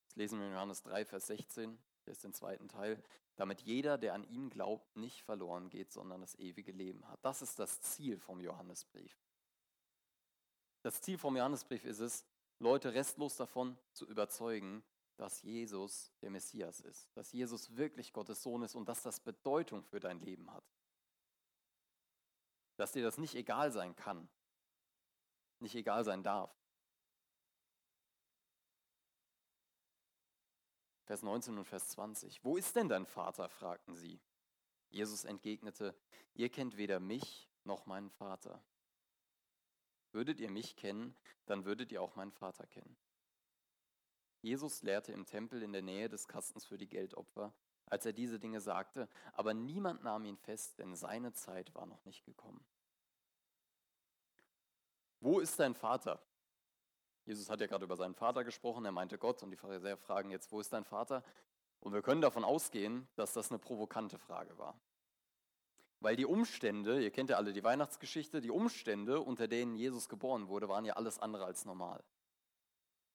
Das 0.06 0.16
lesen 0.16 0.38
wir 0.38 0.46
in 0.46 0.52
Johannes 0.52 0.82
3, 0.84 1.04
Vers 1.04 1.26
16, 1.26 1.76
das 2.04 2.18
ist 2.18 2.24
den 2.24 2.32
zweiten 2.32 2.68
Teil 2.68 3.02
damit 3.36 3.60
jeder, 3.60 3.98
der 3.98 4.14
an 4.14 4.24
ihn 4.24 4.50
glaubt, 4.50 4.96
nicht 4.96 5.22
verloren 5.22 5.68
geht, 5.68 5.92
sondern 5.92 6.22
das 6.22 6.34
ewige 6.36 6.72
Leben 6.72 7.06
hat. 7.08 7.22
Das 7.22 7.42
ist 7.42 7.58
das 7.58 7.80
Ziel 7.82 8.18
vom 8.18 8.40
Johannesbrief. 8.40 9.14
Das 10.82 11.00
Ziel 11.02 11.18
vom 11.18 11.36
Johannesbrief 11.36 11.84
ist 11.84 12.00
es, 12.00 12.24
Leute 12.58 12.94
restlos 12.94 13.36
davon 13.36 13.76
zu 13.92 14.06
überzeugen, 14.06 14.82
dass 15.16 15.42
Jesus 15.42 16.12
der 16.20 16.30
Messias 16.30 16.80
ist, 16.80 17.08
dass 17.16 17.32
Jesus 17.32 17.76
wirklich 17.76 18.12
Gottes 18.12 18.42
Sohn 18.42 18.62
ist 18.62 18.74
und 18.74 18.88
dass 18.88 19.02
das 19.02 19.20
Bedeutung 19.20 19.82
für 19.82 20.00
dein 20.00 20.20
Leben 20.20 20.52
hat. 20.52 20.64
Dass 22.76 22.92
dir 22.92 23.02
das 23.02 23.16
nicht 23.16 23.34
egal 23.34 23.72
sein 23.72 23.96
kann, 23.96 24.28
nicht 25.58 25.74
egal 25.74 26.04
sein 26.04 26.22
darf. 26.22 26.54
Vers 31.06 31.22
19 31.22 31.56
und 31.56 31.64
Vers 31.64 31.88
20. 31.90 32.44
Wo 32.44 32.56
ist 32.56 32.74
denn 32.74 32.88
dein 32.88 33.06
Vater? 33.06 33.48
fragten 33.48 33.94
sie. 33.94 34.20
Jesus 34.90 35.24
entgegnete, 35.24 35.94
ihr 36.34 36.50
kennt 36.50 36.76
weder 36.76 37.00
mich 37.00 37.48
noch 37.64 37.86
meinen 37.86 38.10
Vater. 38.10 38.62
Würdet 40.12 40.40
ihr 40.40 40.50
mich 40.50 40.76
kennen, 40.76 41.16
dann 41.46 41.64
würdet 41.64 41.92
ihr 41.92 42.02
auch 42.02 42.16
meinen 42.16 42.32
Vater 42.32 42.66
kennen. 42.66 42.96
Jesus 44.42 44.82
lehrte 44.82 45.12
im 45.12 45.26
Tempel 45.26 45.62
in 45.62 45.72
der 45.72 45.82
Nähe 45.82 46.08
des 46.08 46.28
Kastens 46.28 46.64
für 46.64 46.78
die 46.78 46.88
Geldopfer, 46.88 47.52
als 47.86 48.04
er 48.06 48.12
diese 48.12 48.38
Dinge 48.38 48.60
sagte, 48.60 49.08
aber 49.32 49.54
niemand 49.54 50.02
nahm 50.02 50.24
ihn 50.24 50.36
fest, 50.36 50.78
denn 50.78 50.94
seine 50.94 51.32
Zeit 51.32 51.74
war 51.74 51.86
noch 51.86 52.04
nicht 52.04 52.24
gekommen. 52.24 52.64
Wo 55.20 55.40
ist 55.40 55.58
dein 55.58 55.74
Vater? 55.74 56.20
Jesus 57.24 57.50
hat 57.50 57.60
ja 57.60 57.66
gerade 57.66 57.84
über 57.84 57.96
seinen 57.96 58.14
Vater 58.14 58.44
gesprochen, 58.44 58.84
er 58.84 58.92
meinte 58.92 59.18
Gott 59.18 59.42
und 59.42 59.50
die 59.50 59.56
Pharisäer 59.56 59.96
fragen 59.96 60.30
jetzt, 60.30 60.52
wo 60.52 60.60
ist 60.60 60.72
dein 60.72 60.84
Vater? 60.84 61.24
Und 61.80 61.92
wir 61.92 62.02
können 62.02 62.20
davon 62.20 62.44
ausgehen, 62.44 63.08
dass 63.16 63.32
das 63.32 63.50
eine 63.50 63.58
provokante 63.58 64.18
Frage 64.18 64.56
war. 64.58 64.78
Weil 66.00 66.16
die 66.16 66.26
Umstände, 66.26 67.02
ihr 67.02 67.10
kennt 67.10 67.30
ja 67.30 67.36
alle 67.36 67.52
die 67.52 67.64
Weihnachtsgeschichte, 67.64 68.40
die 68.40 68.50
Umstände, 68.50 69.20
unter 69.20 69.48
denen 69.48 69.74
Jesus 69.74 70.08
geboren 70.08 70.48
wurde, 70.48 70.68
waren 70.68 70.84
ja 70.84 70.94
alles 70.94 71.18
andere 71.18 71.44
als 71.44 71.64
normal. 71.64 72.04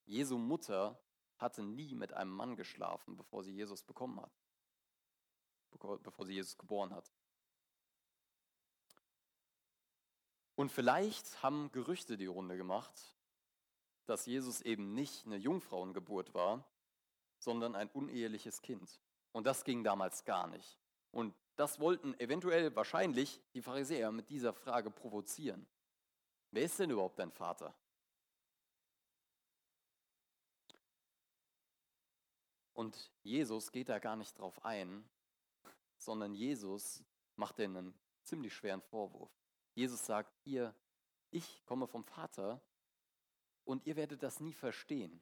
Jesu 0.05 0.37
Mutter 0.37 0.99
hatte 1.41 1.63
nie 1.63 1.95
mit 1.95 2.13
einem 2.13 2.31
Mann 2.31 2.55
geschlafen, 2.55 3.17
bevor 3.17 3.43
sie 3.43 3.53
Jesus 3.53 3.83
bekommen 3.83 4.21
hat, 4.21 4.31
bevor 6.03 6.25
sie 6.25 6.33
Jesus 6.33 6.57
geboren 6.57 6.93
hat. 6.93 7.11
Und 10.55 10.71
vielleicht 10.71 11.41
haben 11.41 11.71
Gerüchte 11.71 12.17
die 12.17 12.27
Runde 12.27 12.57
gemacht, 12.57 13.17
dass 14.05 14.25
Jesus 14.25 14.61
eben 14.61 14.93
nicht 14.93 15.25
eine 15.25 15.37
Jungfrauengeburt 15.37 16.33
war, 16.33 16.65
sondern 17.39 17.75
ein 17.75 17.89
uneheliches 17.89 18.61
Kind. 18.61 19.01
Und 19.31 19.47
das 19.47 19.63
ging 19.63 19.83
damals 19.83 20.23
gar 20.25 20.47
nicht. 20.47 20.77
Und 21.11 21.33
das 21.55 21.79
wollten 21.79 22.19
eventuell 22.19 22.75
wahrscheinlich 22.75 23.41
die 23.53 23.61
Pharisäer 23.61 24.11
mit 24.11 24.29
dieser 24.29 24.53
Frage 24.53 24.91
provozieren. 24.91 25.67
Wer 26.51 26.63
ist 26.63 26.79
denn 26.79 26.89
überhaupt 26.89 27.19
dein 27.19 27.31
Vater? 27.31 27.73
Und 32.81 33.11
Jesus 33.21 33.71
geht 33.71 33.89
da 33.89 33.99
gar 33.99 34.15
nicht 34.15 34.39
drauf 34.39 34.65
ein, 34.65 35.07
sondern 35.97 36.33
Jesus 36.33 37.03
macht 37.35 37.59
denen 37.59 37.77
einen 37.77 37.99
ziemlich 38.23 38.55
schweren 38.55 38.81
Vorwurf. 38.81 39.29
Jesus 39.75 40.03
sagt, 40.03 40.35
ihr 40.45 40.73
Ich 41.29 41.63
komme 41.67 41.85
vom 41.85 42.03
Vater 42.03 42.59
und 43.65 43.85
ihr 43.85 43.95
werdet 43.97 44.23
das 44.23 44.39
nie 44.39 44.53
verstehen. 44.53 45.21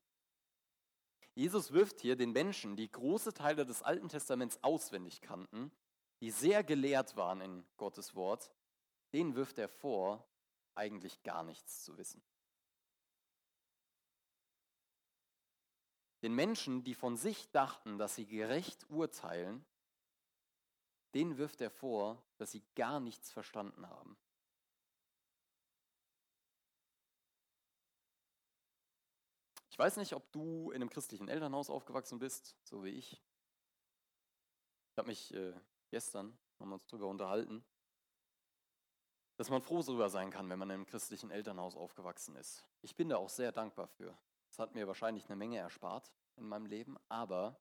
Jesus 1.36 1.74
wirft 1.74 2.00
hier 2.00 2.16
den 2.16 2.32
Menschen, 2.32 2.78
die 2.78 2.90
große 2.90 3.34
Teile 3.34 3.66
des 3.66 3.84
Alten 3.84 4.08
Testaments 4.08 4.64
auswendig 4.64 5.20
kannten, 5.20 5.70
die 6.22 6.32
sehr 6.32 6.64
gelehrt 6.64 7.18
waren 7.18 7.42
in 7.42 7.66
Gottes 7.76 8.16
Wort, 8.16 8.54
denen 9.12 9.36
wirft 9.36 9.58
er 9.58 9.68
vor, 9.68 10.26
eigentlich 10.76 11.24
gar 11.24 11.44
nichts 11.44 11.84
zu 11.84 11.98
wissen. 11.98 12.24
Den 16.22 16.36
Menschen, 16.36 16.84
die 16.84 16.96
von 16.96 17.16
sich 17.16 17.50
dachten, 17.52 17.98
dass 17.98 18.16
sie 18.16 18.26
gerecht 18.26 18.90
urteilen, 18.90 19.66
denen 21.14 21.38
wirft 21.38 21.62
er 21.62 21.72
vor, 21.72 22.22
dass 22.38 22.52
sie 22.52 22.64
gar 22.76 23.00
nichts 23.00 23.32
verstanden 23.32 23.88
haben. 23.88 24.18
Ich 29.72 29.80
weiß 29.80 29.96
nicht, 29.96 30.14
ob 30.14 30.30
du 30.34 30.72
in 30.72 30.82
einem 30.82 30.90
christlichen 30.90 31.30
Elternhaus 31.30 31.70
aufgewachsen 31.70 32.20
bist, 32.20 32.58
so 32.64 32.84
wie 32.84 32.90
ich. 32.90 33.14
Ich 34.92 34.98
habe 34.98 35.08
mich 35.08 35.34
äh, 35.34 35.54
gestern, 35.90 36.38
haben 36.60 36.74
uns 36.74 36.86
darüber 36.88 37.08
unterhalten, 37.08 37.64
dass 39.38 39.50
man 39.50 39.62
froh 39.62 39.82
darüber 39.82 40.10
sein 40.10 40.32
kann, 40.32 40.50
wenn 40.50 40.60
man 40.60 40.70
in 40.70 40.76
einem 40.76 40.86
christlichen 40.86 41.32
Elternhaus 41.32 41.78
aufgewachsen 41.78 42.36
ist. 42.36 42.68
Ich 42.82 42.98
bin 42.98 43.08
da 43.08 43.16
auch 43.16 43.30
sehr 43.30 43.54
dankbar 43.54 43.88
für. 43.88 44.18
Hat 44.60 44.76
mir 44.76 44.88
wahrscheinlich 44.88 45.26
eine 45.26 45.38
Menge 45.38 45.58
erspart 45.58 46.12
in 46.36 46.46
meinem 46.46 46.66
Leben, 46.66 46.98
aber 47.08 47.58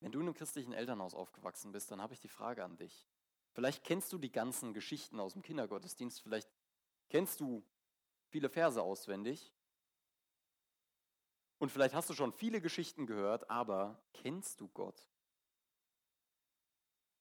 wenn 0.00 0.10
du 0.10 0.18
in 0.18 0.26
einem 0.26 0.34
christlichen 0.34 0.72
Elternhaus 0.72 1.14
aufgewachsen 1.14 1.70
bist, 1.70 1.90
dann 1.92 2.02
habe 2.02 2.12
ich 2.12 2.18
die 2.18 2.28
Frage 2.28 2.64
an 2.64 2.76
dich. 2.76 3.06
Vielleicht 3.52 3.84
kennst 3.84 4.12
du 4.12 4.18
die 4.18 4.32
ganzen 4.32 4.74
Geschichten 4.74 5.20
aus 5.20 5.34
dem 5.34 5.42
Kindergottesdienst, 5.42 6.20
vielleicht 6.20 6.50
kennst 7.08 7.38
du 7.40 7.64
viele 8.28 8.50
Verse 8.50 8.82
auswendig 8.82 9.54
und 11.58 11.70
vielleicht 11.70 11.94
hast 11.94 12.10
du 12.10 12.14
schon 12.14 12.32
viele 12.32 12.60
Geschichten 12.60 13.06
gehört, 13.06 13.48
aber 13.48 14.02
kennst 14.12 14.60
du 14.60 14.68
Gott? 14.68 15.08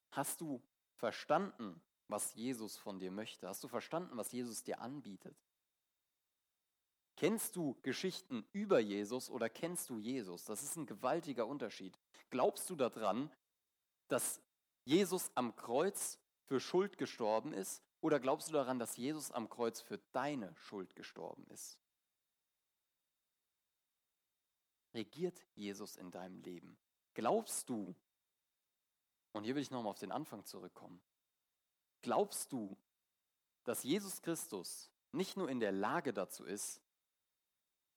Hast 0.10 0.41
du 0.41 0.63
verstanden, 0.95 1.80
was 2.08 2.34
Jesus 2.34 2.75
von 2.75 2.99
dir 2.99 3.12
möchte? 3.12 3.47
Hast 3.47 3.63
du 3.63 3.67
verstanden, 3.67 4.17
was 4.17 4.32
Jesus 4.32 4.63
dir 4.63 4.82
anbietet? 4.82 5.44
Kennst 7.17 7.56
du 7.56 7.78
Geschichten 7.82 8.45
über 8.51 8.80
Jesus 8.80 9.30
oder 9.30 9.49
kennst 9.49 9.89
du 9.89 9.97
Jesus? 9.97 10.43
Das 10.45 10.63
ist 10.63 10.75
ein 10.75 10.86
gewaltiger 10.86 11.47
Unterschied. 11.47 11.97
Glaubst 12.30 12.69
du 12.69 12.75
daran, 12.75 13.32
dass 14.10 14.41
Jesus 14.84 15.32
am 15.36 15.56
Kreuz 15.56 16.19
für 16.43 16.60
Schuld 16.60 16.97
gestorben 16.97 17.54
ist 17.54 17.82
oder 18.01 18.19
glaubst 18.19 18.49
du 18.49 18.54
daran, 18.54 18.80
dass 18.80 18.97
Jesus 18.97 19.32
am 19.32 19.49
Kreuz 19.49 19.82
für 19.82 19.97
deine 20.12 20.54
Schuld 20.58 20.95
gestorben 20.95 21.45
ist? 21.47 21.80
Regiert 24.93 25.45
Jesus 25.56 25.95
in 25.95 26.12
deinem 26.12 26.39
Leben? 26.41 26.78
Glaubst 27.13 27.69
du, 27.69 27.95
und 29.32 29.45
hier 29.45 29.56
will 29.56 29.62
ich 29.62 29.71
nochmal 29.71 29.91
auf 29.91 29.99
den 29.99 30.12
Anfang 30.12 30.45
zurückkommen, 30.45 31.01
glaubst 32.01 32.51
du, 32.51 32.78
dass 33.63 33.84
Jesus 33.84 34.21
Christus 34.21 34.91
nicht 35.12 35.38
nur 35.38 35.49
in 35.49 35.60
der 35.60 35.71
Lage 35.71 36.13
dazu 36.13 36.45
ist, 36.45 36.82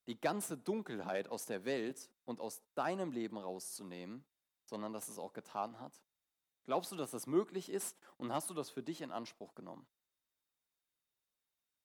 die 0.07 0.19
ganze 0.19 0.57
Dunkelheit 0.57 1.29
aus 1.29 1.45
der 1.45 1.65
Welt 1.65 2.09
und 2.25 2.39
aus 2.39 2.61
deinem 2.75 3.11
Leben 3.11 3.37
rauszunehmen, 3.37 4.23
sondern 4.65 4.93
dass 4.93 5.07
es 5.07 5.19
auch 5.19 5.33
getan 5.33 5.79
hat? 5.79 6.01
Glaubst 6.65 6.91
du, 6.91 6.95
dass 6.95 7.11
das 7.11 7.27
möglich 7.27 7.69
ist 7.69 7.97
und 8.17 8.31
hast 8.31 8.49
du 8.49 8.53
das 8.53 8.69
für 8.69 8.83
dich 8.83 9.01
in 9.01 9.11
Anspruch 9.11 9.55
genommen? 9.55 9.87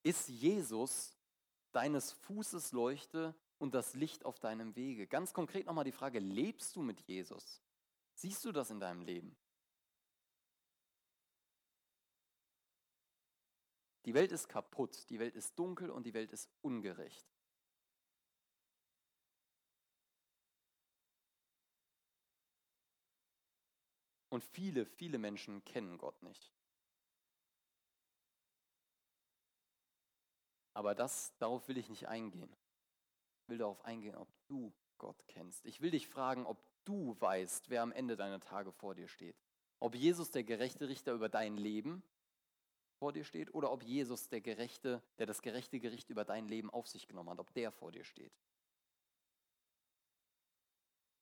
Ist 0.03 0.29
Jesus 0.29 1.17
deines 1.73 2.13
Fußes 2.13 2.73
Leuchte 2.73 3.35
und 3.59 3.75
das 3.75 3.95
Licht 3.95 4.25
auf 4.27 4.39
deinem 4.39 4.77
Wege? 4.77 5.07
Ganz 5.07 5.33
konkret 5.33 5.67
nochmal 5.67 5.85
die 5.85 5.93
Frage, 5.93 6.19
lebst 6.19 6.77
du 6.77 6.83
mit 6.83 7.01
Jesus? 7.01 7.63
Siehst 8.15 8.45
du 8.45 8.53
das 8.53 8.71
in 8.71 8.81
deinem 8.81 9.03
Leben? 9.03 9.37
Die 14.05 14.13
Welt 14.13 14.33
ist 14.33 14.49
kaputt, 14.49 15.09
die 15.09 15.19
Welt 15.19 15.35
ist 15.35 15.59
dunkel 15.59 15.91
und 15.91 16.05
die 16.05 16.15
Welt 16.15 16.31
ist 16.33 16.51
ungerecht. 16.61 17.34
Und 24.35 24.43
viele, 24.43 24.85
viele 24.85 25.19
Menschen 25.19 25.65
kennen 25.65 25.97
Gott 25.97 26.21
nicht. 26.25 26.53
Aber 30.73 30.97
das, 30.97 31.33
darauf 31.39 31.69
will 31.69 31.79
ich 31.79 31.89
nicht 31.89 32.09
eingehen. 32.09 32.53
Ich 33.39 33.49
will 33.49 33.59
darauf 33.59 33.85
eingehen, 33.85 34.17
ob 34.17 34.27
du 34.49 34.75
Gott 34.99 35.25
kennst. 35.29 35.65
Ich 35.65 35.83
will 35.83 35.93
dich 35.93 36.09
fragen, 36.09 36.47
ob 36.47 36.61
du 36.83 37.15
weißt, 37.21 37.71
wer 37.71 37.83
am 37.83 37.93
Ende 37.93 38.17
deiner 38.17 38.41
Tage 38.41 38.73
vor 38.73 38.97
dir 38.97 39.07
steht. 39.07 39.37
Ob 39.79 39.95
Jesus 39.95 40.33
der 40.33 40.43
gerechte 40.43 40.89
Richter 40.89 41.13
über 41.13 41.29
dein 41.29 41.57
Leben 41.57 42.03
vor 42.99 43.13
dir 43.13 43.23
steht 43.23 43.55
oder 43.55 43.71
ob 43.71 43.85
Jesus 43.85 44.31
der 44.31 44.41
gerechte, 44.41 45.01
der 45.19 45.27
das 45.27 45.43
gerechte 45.43 45.79
Gericht 45.79 46.11
über 46.11 46.25
dein 46.25 46.49
Leben 46.49 46.71
auf 46.71 46.89
sich 46.89 47.07
genommen 47.07 47.31
hat, 47.31 47.39
ob 47.39 47.55
der 47.55 47.71
vor 47.71 47.93
dir 47.93 48.03
steht. 48.03 48.33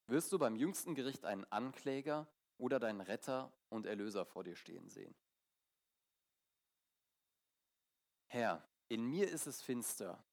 Wirst 0.07 0.31
du 0.31 0.39
beim 0.39 0.55
jüngsten 0.55 0.95
Gericht 0.95 1.25
einen 1.25 1.45
Ankläger 1.51 2.27
oder 2.63 2.79
deinen 2.79 3.01
Retter 3.01 3.51
und 3.67 3.85
Erlöser 3.85 4.25
vor 4.25 4.45
dir 4.45 4.55
stehen 4.55 4.87
sehen. 4.89 5.13
Herr, 8.27 8.65
in 8.87 9.03
mir 9.03 9.29
ist 9.29 9.47
es 9.47 9.61
finster, 9.61 10.23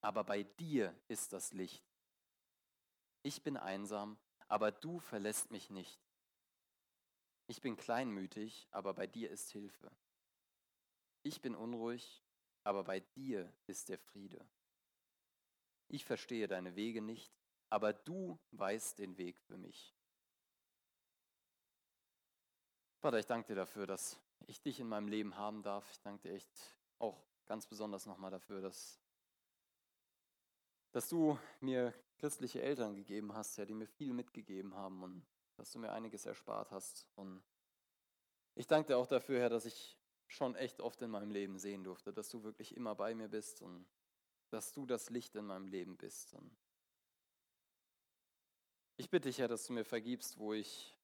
aber 0.00 0.22
bei 0.22 0.44
dir 0.44 0.94
ist 1.08 1.32
das 1.32 1.52
Licht. 1.52 1.84
Ich 3.24 3.42
bin 3.42 3.56
einsam, 3.56 4.20
aber 4.46 4.70
du 4.70 5.00
verlässt 5.00 5.50
mich 5.50 5.68
nicht. 5.68 6.00
Ich 7.48 7.60
bin 7.60 7.76
kleinmütig, 7.76 8.68
aber 8.70 8.94
bei 8.94 9.08
dir 9.08 9.28
ist 9.28 9.50
Hilfe. 9.50 9.90
Ich 11.24 11.42
bin 11.42 11.56
unruhig, 11.56 12.22
aber 12.62 12.84
bei 12.84 13.00
dir 13.00 13.52
ist 13.66 13.88
der 13.88 13.98
Friede. 13.98 14.48
Ich 15.88 16.04
verstehe 16.04 16.46
deine 16.46 16.76
Wege 16.76 17.02
nicht, 17.02 17.34
aber 17.68 17.92
du 17.92 18.38
weißt 18.52 19.00
den 19.00 19.18
Weg 19.18 19.40
für 19.40 19.58
mich. 19.58 19.92
Vater, 23.00 23.18
ich 23.18 23.24
danke 23.24 23.46
dir 23.46 23.54
dafür, 23.54 23.86
dass 23.86 24.20
ich 24.46 24.60
dich 24.60 24.78
in 24.78 24.86
meinem 24.86 25.08
Leben 25.08 25.34
haben 25.34 25.62
darf. 25.62 25.90
Ich 25.90 26.02
danke 26.02 26.28
dir 26.28 26.34
echt 26.34 26.76
auch 26.98 27.24
ganz 27.46 27.66
besonders 27.66 28.04
nochmal 28.04 28.30
dafür, 28.30 28.60
dass, 28.60 29.00
dass 30.92 31.08
du 31.08 31.38
mir 31.60 31.94
christliche 32.18 32.60
Eltern 32.60 32.94
gegeben 32.94 33.32
hast, 33.32 33.56
ja, 33.56 33.64
die 33.64 33.72
mir 33.72 33.86
viel 33.86 34.12
mitgegeben 34.12 34.74
haben 34.74 35.02
und 35.02 35.26
dass 35.56 35.72
du 35.72 35.78
mir 35.78 35.92
einiges 35.92 36.26
erspart 36.26 36.72
hast. 36.72 37.06
Und 37.14 37.42
ich 38.54 38.66
danke 38.66 38.88
dir 38.88 38.98
auch 38.98 39.06
dafür, 39.06 39.40
Herr, 39.40 39.48
dass 39.48 39.64
ich 39.64 39.96
schon 40.26 40.54
echt 40.54 40.82
oft 40.82 41.00
in 41.00 41.08
meinem 41.10 41.30
Leben 41.30 41.58
sehen 41.58 41.82
durfte, 41.82 42.12
dass 42.12 42.28
du 42.28 42.42
wirklich 42.42 42.76
immer 42.76 42.94
bei 42.94 43.14
mir 43.14 43.28
bist 43.28 43.62
und 43.62 43.86
dass 44.50 44.72
du 44.72 44.84
das 44.84 45.08
Licht 45.08 45.34
in 45.36 45.46
meinem 45.46 45.68
Leben 45.68 45.96
bist. 45.96 46.34
Und 46.34 46.54
ich 48.98 49.08
bitte 49.08 49.30
dich, 49.30 49.38
Herr, 49.38 49.48
dass 49.48 49.64
du 49.64 49.72
mir 49.72 49.86
vergibst, 49.86 50.36
wo 50.36 50.52
ich 50.52 50.99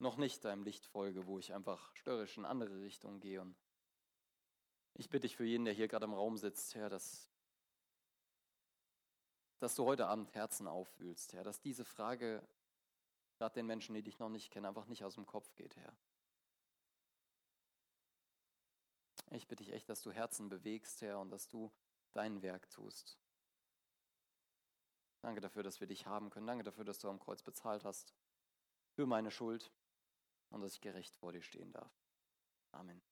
noch 0.00 0.16
nicht 0.16 0.44
deinem 0.44 0.64
Licht 0.64 0.86
folge, 0.86 1.26
wo 1.26 1.38
ich 1.38 1.52
einfach 1.52 1.94
störrisch 1.94 2.36
in 2.38 2.44
andere 2.44 2.80
Richtungen 2.80 3.20
gehe. 3.20 3.40
Und 3.40 3.56
ich 4.94 5.10
bitte 5.10 5.22
dich 5.22 5.36
für 5.36 5.44
jeden, 5.44 5.64
der 5.64 5.74
hier 5.74 5.88
gerade 5.88 6.06
im 6.06 6.14
Raum 6.14 6.36
sitzt, 6.36 6.74
Herr, 6.74 6.88
dass, 6.88 7.30
dass 9.58 9.74
du 9.74 9.84
heute 9.84 10.06
Abend 10.06 10.34
Herzen 10.34 10.66
auffühlst, 10.66 11.34
Herr, 11.34 11.44
dass 11.44 11.60
diese 11.60 11.84
Frage 11.84 12.42
gerade 13.36 13.54
den 13.54 13.66
Menschen, 13.66 13.94
die 13.94 14.02
dich 14.02 14.18
noch 14.18 14.28
nicht 14.28 14.50
kennen, 14.50 14.66
einfach 14.66 14.86
nicht 14.86 15.04
aus 15.04 15.14
dem 15.14 15.26
Kopf 15.26 15.54
geht, 15.54 15.76
Herr. 15.76 15.94
Ich 19.32 19.46
bitte 19.46 19.62
dich 19.62 19.72
echt, 19.72 19.88
dass 19.88 20.02
du 20.02 20.10
Herzen 20.10 20.48
bewegst, 20.48 21.02
Herr, 21.02 21.20
und 21.20 21.30
dass 21.30 21.46
du 21.46 21.70
dein 22.12 22.42
Werk 22.42 22.68
tust. 22.70 23.18
Danke 25.20 25.40
dafür, 25.40 25.62
dass 25.62 25.80
wir 25.80 25.86
dich 25.86 26.06
haben 26.06 26.30
können. 26.30 26.46
Danke 26.46 26.64
dafür, 26.64 26.84
dass 26.84 26.98
du 26.98 27.08
am 27.08 27.20
Kreuz 27.20 27.42
bezahlt 27.42 27.84
hast 27.84 28.14
für 28.94 29.06
meine 29.06 29.30
Schuld 29.30 29.70
und 30.50 30.60
dass 30.60 30.74
ich 30.74 30.80
gerecht 30.80 31.16
vor 31.16 31.32
dir 31.32 31.42
stehen 31.42 31.72
darf. 31.72 31.92
Amen. 32.72 33.02